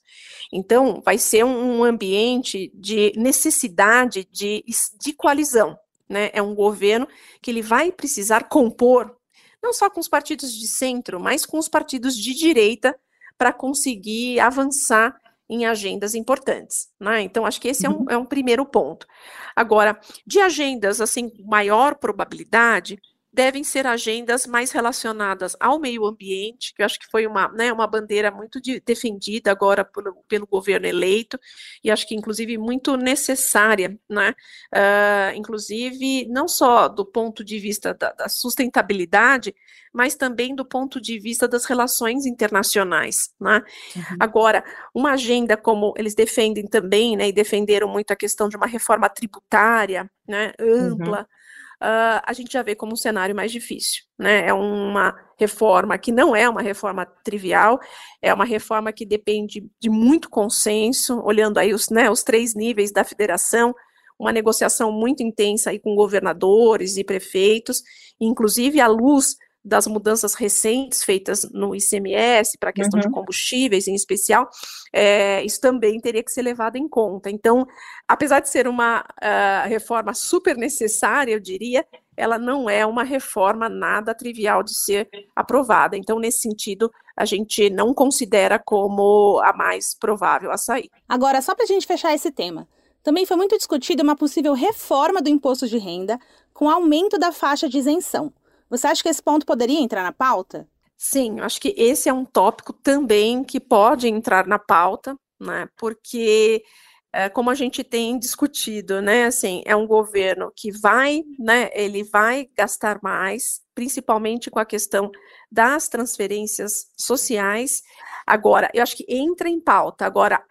Então, 0.53 1.01
vai 1.05 1.19
ser 1.19 1.45
um, 1.45 1.79
um 1.79 1.85
ambiente 1.85 2.73
de 2.75 3.13
necessidade 3.17 4.29
de, 4.33 4.65
de 5.01 5.13
coalizão, 5.13 5.79
né? 6.09 6.31
É 6.33 6.43
um 6.43 6.55
governo 6.55 7.07
que 7.41 7.51
ele 7.51 7.63
vai 7.63 7.93
precisar 7.93 8.49
compor 8.49 9.17
não 9.63 9.73
só 9.73 9.89
com 9.89 9.99
os 9.99 10.09
partidos 10.09 10.53
de 10.53 10.67
centro, 10.67 11.19
mas 11.19 11.47
com 11.47 11.59
os 11.59 11.69
partidos 11.69 12.15
de 12.15 12.35
direita 12.35 12.95
para 13.39 13.51
conseguir 13.51 14.39
avançar 14.39 15.19
em 15.49 15.67
agendas 15.67 16.15
importantes. 16.15 16.89
Né? 16.99 17.23
Então, 17.23 17.45
acho 17.45 17.61
que 17.61 17.69
esse 17.69 17.87
é 17.87 17.89
um, 17.89 17.99
uhum. 17.99 18.11
é 18.11 18.17
um 18.17 18.25
primeiro 18.25 18.65
ponto. 18.65 19.07
Agora, 19.55 19.99
de 20.27 20.41
agendas, 20.41 21.01
assim, 21.01 21.33
maior 21.45 21.95
probabilidade, 21.97 22.99
devem 23.35 23.65
ser 23.65 23.85
agendas 23.85 24.47
mais 24.47 24.71
relacionadas 24.71 25.57
ao 25.59 25.81
meio 25.81 26.07
ambiente, 26.07 26.73
que 26.73 26.81
eu 26.81 26.87
acho 26.87 27.01
que 27.01 27.11
foi 27.11 27.27
uma, 27.27 27.49
né, 27.49 27.73
uma 27.73 27.87
bandeira 27.87 28.31
muito 28.31 28.61
de, 28.61 28.81
defendida 28.81 29.51
agora 29.51 29.85
pelo, 29.85 30.15
pelo, 30.29 30.47
governo 30.47 30.87
eleito, 30.87 31.39
e 31.83 31.91
acho 31.91 32.07
que 32.07 32.15
inclusive 32.15 32.57
muito 32.57 32.97
necessária, 32.97 33.99
né, 34.09 34.35
uh, 34.73 35.37
inclusive 35.37 36.27
não 36.29 36.47
só 36.47 36.87
do 36.87 37.05
ponto 37.05 37.43
de 37.45 37.59
vista 37.59 37.93
da, 37.93 38.13
da, 38.13 38.29
sustentabilidade, 38.29 39.53
mas 39.93 40.15
também 40.15 40.55
do 40.55 40.65
ponto 40.65 41.01
de 41.01 41.19
vista 41.19 41.49
das 41.49 41.65
relações 41.65 42.27
internacionais, 42.27 43.35
né. 43.41 43.63
Uhum. 43.97 44.17
Agora, 44.21 44.65
uma 44.95 45.13
agenda 45.13 45.57
como 45.57 45.93
eles 45.97 46.15
defendem 46.15 46.69
também, 46.69 47.17
né, 47.17 47.29
e 47.29 47.33
defenderam 47.33 47.89
muito 47.89 48.13
a 48.13 48.17
questão 48.17 48.49
de 48.49 48.57
uma 48.57 48.67
reforma 48.67 49.09
tributária, 49.09 50.09
né, 50.29 50.53
ampla, 50.61 51.19
uhum 51.19 51.44
uh, 51.85 52.23
a 52.25 52.33
gente 52.33 52.53
já 52.53 52.63
vê 52.63 52.75
como 52.75 52.95
um 52.95 52.97
cenário 52.97 53.37
mais 53.37 53.53
difícil. 53.53 54.03
Né? 54.19 54.49
É 54.49 54.53
uma 54.53 55.15
reforma 55.39 55.99
que 55.99 56.11
não 56.11 56.35
é 56.35 56.49
uma 56.49 56.63
reforma 56.63 57.05
trivial, 57.23 57.79
é 58.23 58.33
uma 58.33 58.45
reforma 58.45 58.93
que 58.93 59.05
depende 59.05 59.69
de 59.79 59.91
muito 59.91 60.31
consenso, 60.31 61.21
olhando 61.23 61.59
aí 61.59 61.75
os, 61.75 61.91
né, 61.91 62.11
os 62.11 62.23
três 62.23 62.55
níveis 62.55 62.91
da 62.91 63.05
federação, 63.05 63.75
uma 64.19 64.33
negociação 64.33 64.91
muito 64.91 65.23
intensa 65.23 65.71
aí 65.71 65.79
com 65.79 65.95
governadores 65.95 66.97
e 66.97 67.05
prefeitos, 67.05 67.83
inclusive 68.21 68.81
à 68.81 68.87
luz 68.87 69.37
das 69.65 69.87
mudanças 69.87 70.35
recentes 70.35 71.03
feitas 71.03 71.49
no 71.51 71.75
ICMS 71.75 72.59
para 72.59 72.69
a 72.69 72.73
questão 72.73 73.01
uhum. 73.01 73.07
de 73.07 73.13
combustíveis, 73.13 73.89
em 73.89 73.95
especial, 73.95 74.51
é, 74.93 75.43
isso 75.43 75.61
também 75.61 75.99
teria 76.01 76.23
que 76.23 76.31
ser 76.31 76.43
levado 76.43 76.77
em 76.77 76.87
conta. 76.87 77.31
Então, 77.31 77.67
apesar 78.07 78.41
de 78.41 78.51
ser 78.51 78.69
uma 78.69 79.01
uh, 79.01 79.69
reforma 79.69 80.13
super 80.13 80.57
necessária, 80.57 81.33
eu 81.33 81.41
diria, 81.41 81.87
ela 82.15 82.39
não 82.39 82.69
é 82.69 82.85
uma 82.85 83.05
reforma 83.05 83.69
nada 83.69 84.15
trivial 84.15 84.63
de 84.63 84.75
ser 84.75 85.09
aprovada. 85.35 85.97
Então, 85.97 86.19
nesse 86.19 86.41
sentido, 86.41 86.93
a 87.17 87.25
gente 87.25 87.71
não 87.71 87.95
considera 87.95 88.59
como 88.59 89.41
a 89.43 89.53
mais 89.53 89.95
provável 89.95 90.51
a 90.51 90.59
sair. 90.59 90.91
Agora, 91.09 91.41
só 91.41 91.55
para 91.55 91.65
a 91.65 91.69
gente 91.69 91.87
fechar 91.87 92.15
esse 92.15 92.31
tema, 92.31 92.69
também 93.03 93.25
foi 93.25 93.37
muito 93.37 93.57
discutida 93.57 94.03
uma 94.03 94.17
possível 94.17 94.53
reforma 94.53 95.23
do 95.23 95.29
imposto 95.29 95.67
de 95.67 95.79
renda 95.79 96.19
com 96.53 96.69
aumento 96.69 97.19
da 97.19 97.33
faixa 97.33 97.69
de 97.69 97.79
isenção. 97.79 98.33
Você 98.77 98.89
acha 98.89 99.03
que 99.03 99.09
esse 99.09 99.23
ponto 99.23 99.47
poderia 99.47 99.81
entrar 99.81 100.03
na 100.03 100.13
pauta? 100.13 100.69
Sim, 100.97 101.41
acho 101.41 101.61
que 101.61 101.75
esse 101.77 102.09
é 102.09 102.13
um 102.13 102.25
tópico 102.25 102.73
também 102.73 103.45
que 103.45 103.61
pode 103.61 104.09
entrar 104.09 104.47
na 104.47 104.59
pauta, 104.59 105.17
né? 105.41 105.69
Porque 105.77 106.65
é, 107.13 107.29
como 107.29 107.51
a 107.51 107.55
gente 107.55 107.85
tem 107.85 108.19
discutido, 108.19 109.01
né? 109.01 109.27
Assim, 109.27 109.63
é 109.65 109.77
um 109.77 109.87
governo 109.87 110.53
que 110.57 110.73
vai, 110.73 111.23
né? 111.39 111.71
Ele 111.73 112.03
vai 112.03 112.49
gastar 112.57 112.99
mais, 113.01 113.63
principalmente 113.75 114.51
com 114.51 114.59
a 114.59 114.65
questão 114.65 115.13
das 115.51 115.89
transferências 115.89 116.89
sociais. 116.99 117.83
Agora, 118.27 118.69
eu 118.75 118.83
acho 118.83 118.97
que 118.97 119.07
entra 119.09 119.49
em 119.49 119.61
pauta. 119.61 120.05
Agora, 120.05 120.43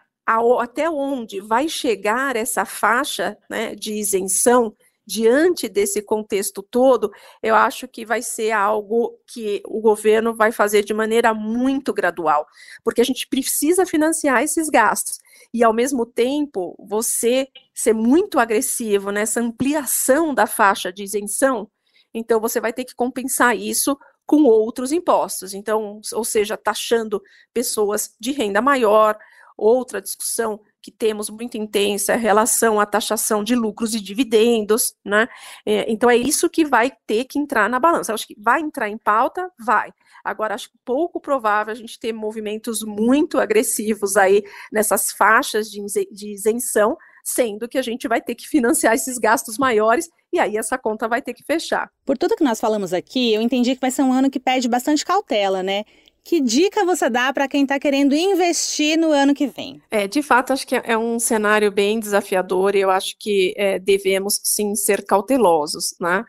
até 0.62 0.90
onde 0.90 1.42
vai 1.42 1.68
chegar 1.68 2.38
essa 2.38 2.64
faixa 2.64 3.38
né, 3.50 3.76
de 3.76 3.94
isenção 3.94 4.74
diante 5.06 5.68
desse 5.68 6.02
contexto 6.02 6.64
todo, 6.64 7.12
eu 7.42 7.56
acho 7.56 7.88
que 7.88 8.06
vai 8.06 8.22
ser 8.22 8.52
algo 8.52 9.20
que 9.28 9.62
o 9.66 9.82
governo 9.82 10.34
vai 10.34 10.52
fazer 10.52 10.84
de 10.84 10.94
maneira 10.94 11.34
muito 11.34 11.94
gradual, 11.94 12.48
porque 12.84 13.02
a 13.02 13.06
gente 13.06 13.28
precisa 13.28 13.86
financiar 13.86 14.44
esses 14.44 14.70
gastos. 14.70 15.20
E, 15.54 15.64
ao 15.64 15.74
mesmo 15.74 16.06
tempo, 16.06 16.76
você 16.80 17.48
ser 17.74 17.94
muito 17.94 18.40
agressivo 18.40 19.12
nessa 19.12 19.42
ampliação 19.42 20.34
da 20.34 20.48
faixa 20.48 20.92
de 20.92 21.04
isenção, 21.04 21.70
então 22.14 22.40
você 22.40 22.62
vai 22.62 22.72
ter 22.72 22.86
que 22.86 22.96
compensar 22.96 23.58
isso 23.58 23.98
com 24.26 24.44
outros 24.44 24.92
impostos. 24.92 25.54
Então, 25.54 26.00
ou 26.14 26.24
seja, 26.24 26.56
taxando 26.56 27.22
pessoas 27.54 28.16
de 28.20 28.32
renda 28.32 28.62
maior, 28.62 29.18
outra 29.58 30.02
discussão 30.02 30.62
que 30.84 30.92
temos 30.92 31.30
muito 31.30 31.58
intensa 31.58 32.16
relação 32.16 32.78
à 32.78 32.86
taxação 32.86 33.42
de 33.42 33.56
lucros 33.56 33.96
e 33.96 34.02
dividendos, 34.02 34.94
né? 35.04 35.30
É, 35.66 35.90
então 35.90 36.10
é 36.10 36.18
isso 36.18 36.50
que 36.50 36.66
vai 36.66 36.92
ter 37.08 37.24
que 37.24 37.40
entrar 37.40 37.70
na 37.70 37.80
balança. 37.80 38.14
acho 38.14 38.28
que 38.28 38.36
vai 38.38 38.60
entrar 38.60 38.90
em 38.90 38.98
pauta, 38.98 39.50
vai. 39.58 39.94
Agora 40.26 40.54
acho 40.54 40.70
pouco 40.84 41.22
provável 41.22 41.72
a 41.72 41.76
gente 41.76 41.98
ter 41.98 42.12
movimentos 42.12 42.84
muito 42.84 43.40
agressivos 43.40 44.18
aí 44.18 44.44
nessas 44.72 45.12
faixas 45.12 45.72
de, 45.72 45.82
de 46.12 46.34
isenção, 46.34 46.98
sendo 47.24 47.68
que 47.70 47.78
a 47.78 47.82
gente 47.82 48.06
vai 48.06 48.22
ter 48.22 48.36
que 48.36 48.46
financiar 48.46 48.94
esses 48.94 49.18
gastos 49.18 49.58
maiores 49.58 50.10
e 50.34 50.40
aí 50.40 50.58
essa 50.58 50.78
conta 50.78 51.08
vai 51.08 51.22
ter 51.22 51.34
que 51.34 51.44
fechar. 51.44 51.90
Por 52.06 52.18
tudo 52.18 52.36
que 52.36 52.44
nós 52.44 52.60
falamos 52.60 52.92
aqui, 52.92 53.34
eu 53.34 53.42
entendi 53.42 53.76
que 53.76 53.82
vai 53.82 53.92
ser 53.92 54.02
um 54.02 54.12
ano 54.12 54.30
que 54.30 54.40
pede 54.40 54.68
bastante 54.68 55.06
cautela, 55.06 55.64
né? 55.64 55.86
Que 56.24 56.40
dica 56.40 56.86
você 56.86 57.10
dá 57.10 57.34
para 57.34 57.50
quem 57.50 57.64
está 57.64 57.78
querendo 57.78 58.16
investir 58.16 58.98
no 58.98 59.12
ano 59.12 59.34
que 59.34 59.46
vem? 59.46 59.82
É, 59.92 60.08
de 60.08 60.22
fato, 60.22 60.54
acho 60.54 60.66
que 60.66 60.76
é 60.76 60.98
um 60.98 61.20
cenário 61.20 61.70
bem 61.70 62.00
desafiador 62.00 62.76
e 62.76 62.80
eu 62.80 62.90
acho 62.90 63.16
que 63.20 63.54
é, 63.58 63.78
devemos 63.78 64.40
sim 64.42 64.74
ser 64.74 65.06
cautelosos, 65.06 65.94
né? 66.00 66.24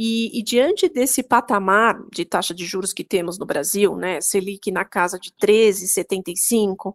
E, 0.00 0.38
e, 0.38 0.44
diante 0.44 0.88
desse 0.88 1.24
patamar 1.24 1.98
de 2.12 2.24
taxa 2.24 2.54
de 2.54 2.64
juros 2.64 2.92
que 2.92 3.02
temos 3.02 3.36
no 3.36 3.44
Brasil, 3.44 3.96
né, 3.96 4.20
Selic 4.20 4.70
na 4.70 4.84
casa 4.84 5.18
de 5.18 5.32
13,75, 5.32 6.94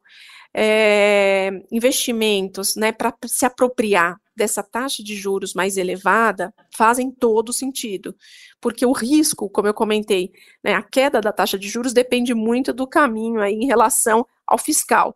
é, 0.53 1.51
investimentos 1.69 2.77
né, 2.77 2.93
para 2.93 3.13
se 3.25 3.45
apropriar 3.45 4.15
dessa 4.35 4.63
taxa 4.63 5.03
de 5.03 5.15
juros 5.15 5.53
mais 5.53 5.77
elevada 5.77 6.53
fazem 6.75 7.11
todo 7.11 7.53
sentido, 7.53 8.15
porque 8.59 8.85
o 8.85 8.91
risco, 8.91 9.49
como 9.49 9.67
eu 9.67 9.73
comentei, 9.73 10.31
né, 10.63 10.73
a 10.73 10.81
queda 10.81 11.21
da 11.21 11.31
taxa 11.31 11.57
de 11.57 11.67
juros 11.67 11.93
depende 11.93 12.33
muito 12.33 12.73
do 12.73 12.87
caminho 12.87 13.41
aí 13.41 13.53
em 13.53 13.65
relação 13.65 14.25
ao 14.45 14.57
fiscal. 14.57 15.15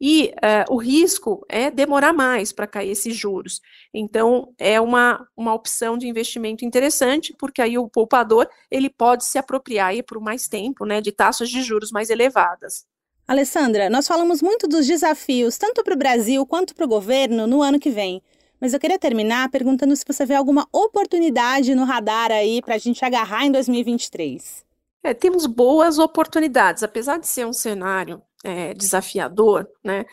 E 0.00 0.34
uh, 0.36 0.74
o 0.74 0.76
risco 0.76 1.44
é 1.48 1.70
demorar 1.70 2.12
mais 2.12 2.52
para 2.52 2.66
cair 2.66 2.90
esses 2.90 3.16
juros. 3.16 3.62
Então, 3.94 4.52
é 4.58 4.78
uma, 4.78 5.26
uma 5.34 5.54
opção 5.54 5.96
de 5.96 6.06
investimento 6.06 6.64
interessante, 6.64 7.34
porque 7.38 7.62
aí 7.62 7.78
o 7.78 7.88
poupador 7.88 8.46
ele 8.70 8.90
pode 8.90 9.24
se 9.24 9.38
apropriar 9.38 9.88
aí 9.88 10.02
por 10.02 10.20
mais 10.20 10.48
tempo 10.48 10.84
né, 10.84 11.00
de 11.00 11.12
taxas 11.12 11.48
de 11.48 11.62
juros 11.62 11.90
mais 11.90 12.10
elevadas. 12.10 12.84
Alessandra, 13.26 13.90
nós 13.90 14.06
falamos 14.06 14.40
muito 14.40 14.68
dos 14.68 14.86
desafios, 14.86 15.58
tanto 15.58 15.82
para 15.82 15.94
o 15.94 15.98
Brasil 15.98 16.46
quanto 16.46 16.74
para 16.74 16.84
o 16.84 16.88
governo, 16.88 17.46
no 17.46 17.62
ano 17.62 17.80
que 17.80 17.90
vem. 17.90 18.22
Mas 18.60 18.72
eu 18.72 18.80
queria 18.80 18.98
terminar 18.98 19.50
perguntando 19.50 19.94
se 19.94 20.04
você 20.06 20.24
vê 20.24 20.34
alguma 20.34 20.66
oportunidade 20.72 21.74
no 21.74 21.84
radar 21.84 22.30
aí 22.30 22.62
para 22.62 22.74
a 22.74 22.78
gente 22.78 23.04
agarrar 23.04 23.44
em 23.44 23.52
2023. 23.52 24.64
É, 25.02 25.14
temos 25.14 25.46
boas 25.46 25.98
oportunidades, 25.98 26.82
apesar 26.82 27.18
de 27.18 27.28
ser 27.28 27.46
um 27.46 27.52
cenário 27.52 28.20
é, 28.42 28.74
desafiador, 28.74 29.68
né? 29.84 30.04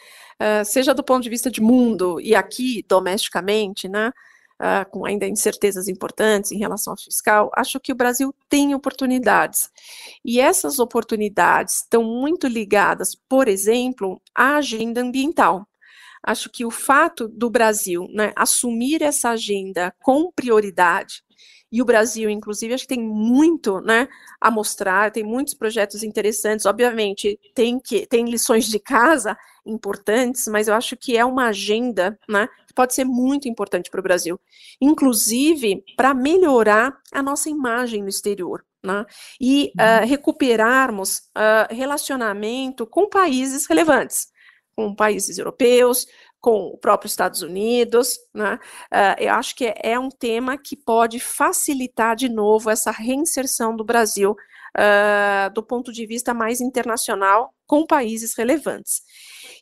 Uh, 0.41 0.65
seja 0.65 0.93
do 0.93 1.03
ponto 1.03 1.23
de 1.23 1.29
vista 1.29 1.49
de 1.49 1.62
mundo 1.62 2.19
e 2.19 2.36
aqui 2.36 2.84
domesticamente, 2.88 3.88
né? 3.88 4.12
Uh, 4.62 4.89
com 4.91 5.06
ainda 5.06 5.27
incertezas 5.27 5.88
importantes 5.88 6.51
em 6.51 6.58
relação 6.58 6.93
ao 6.93 6.97
fiscal, 6.97 7.49
acho 7.56 7.79
que 7.79 7.91
o 7.91 7.95
Brasil 7.95 8.34
tem 8.47 8.75
oportunidades. 8.75 9.69
E 10.23 10.39
essas 10.39 10.79
oportunidades 10.79 11.77
estão 11.77 12.03
muito 12.03 12.47
ligadas, 12.47 13.15
por 13.27 13.47
exemplo, 13.47 14.21
à 14.34 14.58
agenda 14.58 15.01
ambiental 15.01 15.67
acho 16.23 16.49
que 16.49 16.65
o 16.65 16.71
fato 16.71 17.27
do 17.27 17.49
Brasil 17.49 18.07
né, 18.13 18.31
assumir 18.36 19.01
essa 19.01 19.31
agenda 19.31 19.93
com 20.01 20.31
prioridade, 20.31 21.23
e 21.73 21.81
o 21.81 21.86
Brasil, 21.86 22.29
inclusive, 22.29 22.71
acho 22.71 22.83
que 22.83 22.95
tem 22.95 23.01
muito 23.03 23.81
né, 23.81 24.07
a 24.39 24.51
mostrar, 24.51 25.09
tem 25.09 25.23
muitos 25.23 25.55
projetos 25.55 26.03
interessantes, 26.03 26.67
obviamente, 26.67 27.39
tem, 27.55 27.79
que, 27.79 28.05
tem 28.05 28.29
lições 28.29 28.67
de 28.67 28.77
casa 28.77 29.36
importantes, 29.65 30.47
mas 30.47 30.67
eu 30.67 30.75
acho 30.75 30.95
que 30.95 31.17
é 31.17 31.25
uma 31.25 31.47
agenda 31.47 32.15
né, 32.29 32.47
que 32.67 32.75
pode 32.75 32.93
ser 32.93 33.05
muito 33.05 33.49
importante 33.49 33.89
para 33.89 33.99
o 33.99 34.03
Brasil, 34.03 34.39
inclusive 34.79 35.83
para 35.97 36.13
melhorar 36.13 36.95
a 37.12 37.23
nossa 37.23 37.49
imagem 37.49 38.03
no 38.03 38.09
exterior. 38.09 38.63
Né, 38.86 39.05
e 39.39 39.71
uh, 39.79 40.05
recuperarmos 40.05 41.19
uh, 41.38 41.73
relacionamento 41.73 42.86
com 42.86 43.07
países 43.07 43.65
relevantes 43.65 44.33
com 44.75 44.95
países 44.95 45.38
europeus, 45.38 46.07
com 46.43 46.67
o 46.67 46.77
próprio 46.77 47.07
Estados 47.07 47.41
Unidos, 47.41 48.19
né? 48.33 48.59
Uh, 48.91 49.21
eu 49.21 49.33
acho 49.33 49.55
que 49.55 49.65
é, 49.65 49.75
é, 49.81 49.99
um 49.99 50.09
tema 50.09 50.57
que 50.57 50.75
pode 50.75 51.17
facilitar 51.19 52.17
de 52.17 52.27
novo 52.27 52.69
essa 52.69 52.91
reinserção 52.91 53.73
do 53.75 53.83
Brasil 53.86 54.31
uh, 54.31 55.53
do 55.53 55.63
ponto 55.63 55.93
de 55.93 56.05
vista 56.05 56.33
mais 56.33 56.59
internacional 56.59 57.53
com 57.65 57.86
países 57.86 58.36
relevantes. 58.36 59.01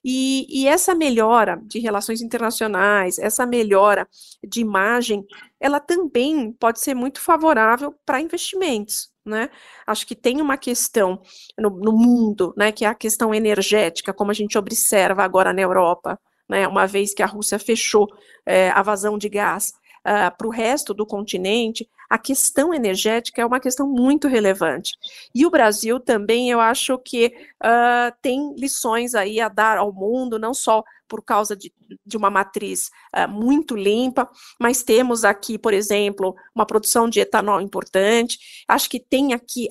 E, 0.04 0.48
e, 0.50 0.68
essa 0.68 0.96
melhora 0.96 1.62
de 1.64 1.78
relações 1.78 2.20
internacionais, 2.20 3.20
essa 3.20 3.46
melhora 3.46 4.08
de 4.44 4.62
imagem, 4.62 5.24
ela 5.60 5.80
também 5.80 6.52
pode 6.54 6.80
ser 6.80 6.96
muito 6.96 7.22
favorável 7.22 7.94
para 8.04 8.20
investimentos 8.20 9.11
né? 9.26 9.50
Acho 9.86 10.06
que 10.06 10.16
tem 10.16 10.42
uma 10.42 10.58
questão 10.58 11.22
no, 11.58 11.70
no, 11.70 11.92
mundo, 11.92 12.54
né, 12.58 12.72
que 12.72 12.86
é 12.86 12.88
a 12.88 12.96
questão 12.96 13.34
energética, 13.34 14.14
como 14.14 14.32
a 14.32 14.34
gente 14.34 14.58
observa 14.58 15.24
agora 15.24 15.54
na 15.54 15.62
Europa, 15.62 16.20
né, 16.50 16.68
uma 16.68 16.88
vez 16.88 17.14
que 17.14 17.24
a 17.24 17.28
Rússia 17.28 17.60
fechou 17.60 18.08
é, 18.46 18.70
a 18.72 18.82
vazão 18.82 19.18
de 19.18 19.30
gás 19.30 19.74
uh, 20.02 20.36
para 20.36 20.48
o 20.48 20.52
resto 20.52 20.94
do 20.94 21.06
continente, 21.06 21.88
a 22.10 22.18
questão 22.18 22.74
energética 22.74 23.42
é 23.42 23.46
uma 23.46 23.60
questão 23.60 23.88
muito 23.88 24.28
relevante. 24.28 24.98
E 25.34 25.46
o 25.46 25.50
Brasil 25.50 25.98
também, 25.98 26.50
eu 26.50 26.60
acho 26.60 26.98
que 26.98 27.34
uh, 27.64 28.14
tem 28.22 28.54
lições 28.58 29.16
aí 29.16 29.40
a 29.40 29.48
dar 29.48 29.78
ao 29.78 29.94
mundo, 29.94 30.38
não 30.38 30.54
só 30.54 30.84
por 31.12 31.22
causa 31.22 31.58
de, 31.58 31.74
de 32.06 32.16
uma 32.16 32.30
matriz 32.30 32.90
uh, 33.14 33.30
muito 33.30 33.76
limpa, 33.76 34.30
mas 34.58 34.82
temos 34.82 35.26
aqui, 35.26 35.58
por 35.58 35.74
exemplo, 35.74 36.34
uma 36.56 36.66
produção 36.66 37.10
de 37.10 37.20
etanol 37.20 37.60
importante. 37.60 38.40
Acho 38.66 38.90
que 38.90 38.98
tem 38.98 39.34
aqui 39.34 39.68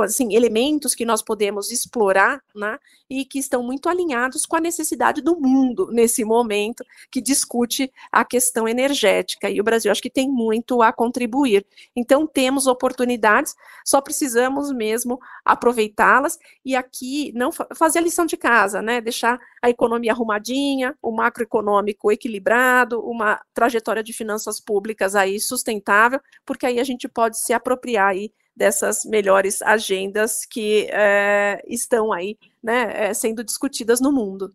assim, 0.00 0.36
elementos 0.36 0.94
que 0.94 1.04
nós 1.04 1.20
podemos 1.20 1.72
explorar 1.72 2.40
né, 2.54 2.78
e 3.10 3.24
que 3.24 3.38
estão 3.38 3.62
muito 3.62 3.88
alinhados 3.88 4.46
com 4.46 4.56
a 4.56 4.60
necessidade 4.60 5.20
do 5.20 5.34
mundo 5.34 5.88
nesse 5.90 6.24
momento 6.24 6.84
que 7.10 7.20
discute 7.20 7.92
a 8.12 8.24
questão 8.24 8.68
energética. 8.68 9.50
E 9.50 9.60
o 9.60 9.64
Brasil 9.64 9.90
acho 9.90 10.02
que 10.02 10.08
tem 10.10 10.28
muito 10.28 10.80
a 10.80 10.92
contribuir. 10.92 11.66
Então, 11.96 12.26
temos 12.26 12.66
oportunidades, 12.66 13.54
só 13.84 14.00
precisamos 14.00 14.70
mesmo 14.72 15.18
aproveitá-las 15.44 16.38
e 16.64 16.76
aqui 16.76 17.32
não 17.34 17.50
fazer 17.52 17.98
a 17.98 18.02
lição 18.02 18.26
de 18.26 18.36
casa, 18.36 18.80
né? 18.80 19.00
Deixar 19.00 19.40
a 19.62 19.70
economia 19.70 20.12
arrumadinha, 20.12 20.83
o 21.02 21.12
macroeconômico 21.12 22.10
equilibrado, 22.10 23.00
uma 23.00 23.40
trajetória 23.52 24.02
de 24.02 24.12
finanças 24.12 24.60
públicas 24.60 25.14
aí 25.14 25.38
sustentável, 25.38 26.20
porque 26.44 26.66
aí 26.66 26.80
a 26.80 26.84
gente 26.84 27.08
pode 27.08 27.38
se 27.38 27.52
apropriar 27.52 28.08
aí 28.08 28.32
dessas 28.56 29.04
melhores 29.04 29.60
agendas 29.62 30.44
que 30.46 30.88
é, 30.90 31.62
estão 31.66 32.12
aí 32.12 32.38
né, 32.62 33.08
é, 33.08 33.14
sendo 33.14 33.42
discutidas 33.42 34.00
no 34.00 34.12
mundo. 34.12 34.52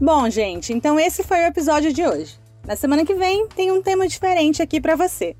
Bom, 0.00 0.30
gente, 0.30 0.72
então 0.72 0.98
esse 0.98 1.22
foi 1.22 1.40
o 1.40 1.46
episódio 1.46 1.92
de 1.92 2.02
hoje. 2.02 2.40
Na 2.66 2.74
semana 2.74 3.04
que 3.04 3.14
vem 3.14 3.46
tem 3.48 3.70
um 3.70 3.82
tema 3.82 4.08
diferente 4.08 4.62
aqui 4.62 4.80
para 4.80 4.96
você. 4.96 5.36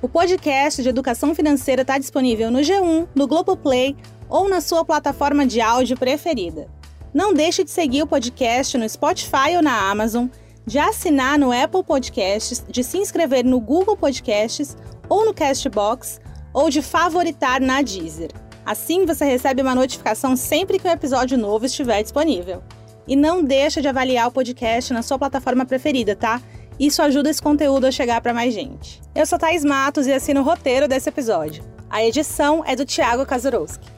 O 0.00 0.08
podcast 0.08 0.82
de 0.82 0.88
educação 0.88 1.34
financeira 1.34 1.82
está 1.82 1.98
disponível 1.98 2.50
no 2.50 2.60
G1, 2.60 3.08
no 3.14 3.26
Globoplay 3.26 3.96
ou 4.28 4.48
na 4.48 4.60
sua 4.60 4.84
plataforma 4.84 5.46
de 5.46 5.60
áudio 5.60 5.96
preferida. 5.96 6.68
Não 7.12 7.32
deixe 7.32 7.64
de 7.64 7.70
seguir 7.70 8.02
o 8.02 8.06
podcast 8.06 8.76
no 8.76 8.88
Spotify 8.88 9.56
ou 9.56 9.62
na 9.62 9.90
Amazon, 9.90 10.26
de 10.66 10.78
assinar 10.78 11.38
no 11.38 11.50
Apple 11.50 11.82
Podcasts, 11.82 12.62
de 12.68 12.84
se 12.84 12.98
inscrever 12.98 13.44
no 13.44 13.58
Google 13.58 13.96
Podcasts 13.96 14.76
ou 15.08 15.24
no 15.24 15.32
Castbox 15.32 16.20
ou 16.52 16.68
de 16.68 16.82
favoritar 16.82 17.60
na 17.60 17.80
Deezer. 17.80 18.30
Assim 18.66 19.06
você 19.06 19.24
recebe 19.24 19.62
uma 19.62 19.74
notificação 19.74 20.36
sempre 20.36 20.78
que 20.78 20.86
um 20.86 20.90
episódio 20.90 21.38
novo 21.38 21.64
estiver 21.64 22.02
disponível. 22.02 22.62
E 23.06 23.16
não 23.16 23.42
deixa 23.42 23.80
de 23.80 23.88
avaliar 23.88 24.28
o 24.28 24.30
podcast 24.30 24.92
na 24.92 25.00
sua 25.00 25.18
plataforma 25.18 25.64
preferida, 25.64 26.14
tá? 26.14 26.42
Isso 26.78 27.00
ajuda 27.00 27.30
esse 27.30 27.40
conteúdo 27.40 27.86
a 27.86 27.90
chegar 27.90 28.20
para 28.20 28.34
mais 28.34 28.52
gente. 28.52 29.00
Eu 29.14 29.24
sou 29.24 29.38
Thais 29.38 29.64
Matos 29.64 30.06
e 30.06 30.12
assino 30.12 30.42
o 30.42 30.44
roteiro 30.44 30.86
desse 30.86 31.08
episódio. 31.08 31.64
A 31.88 32.04
edição 32.04 32.62
é 32.66 32.76
do 32.76 32.84
Thiago 32.84 33.24
Kazurowski. 33.24 33.97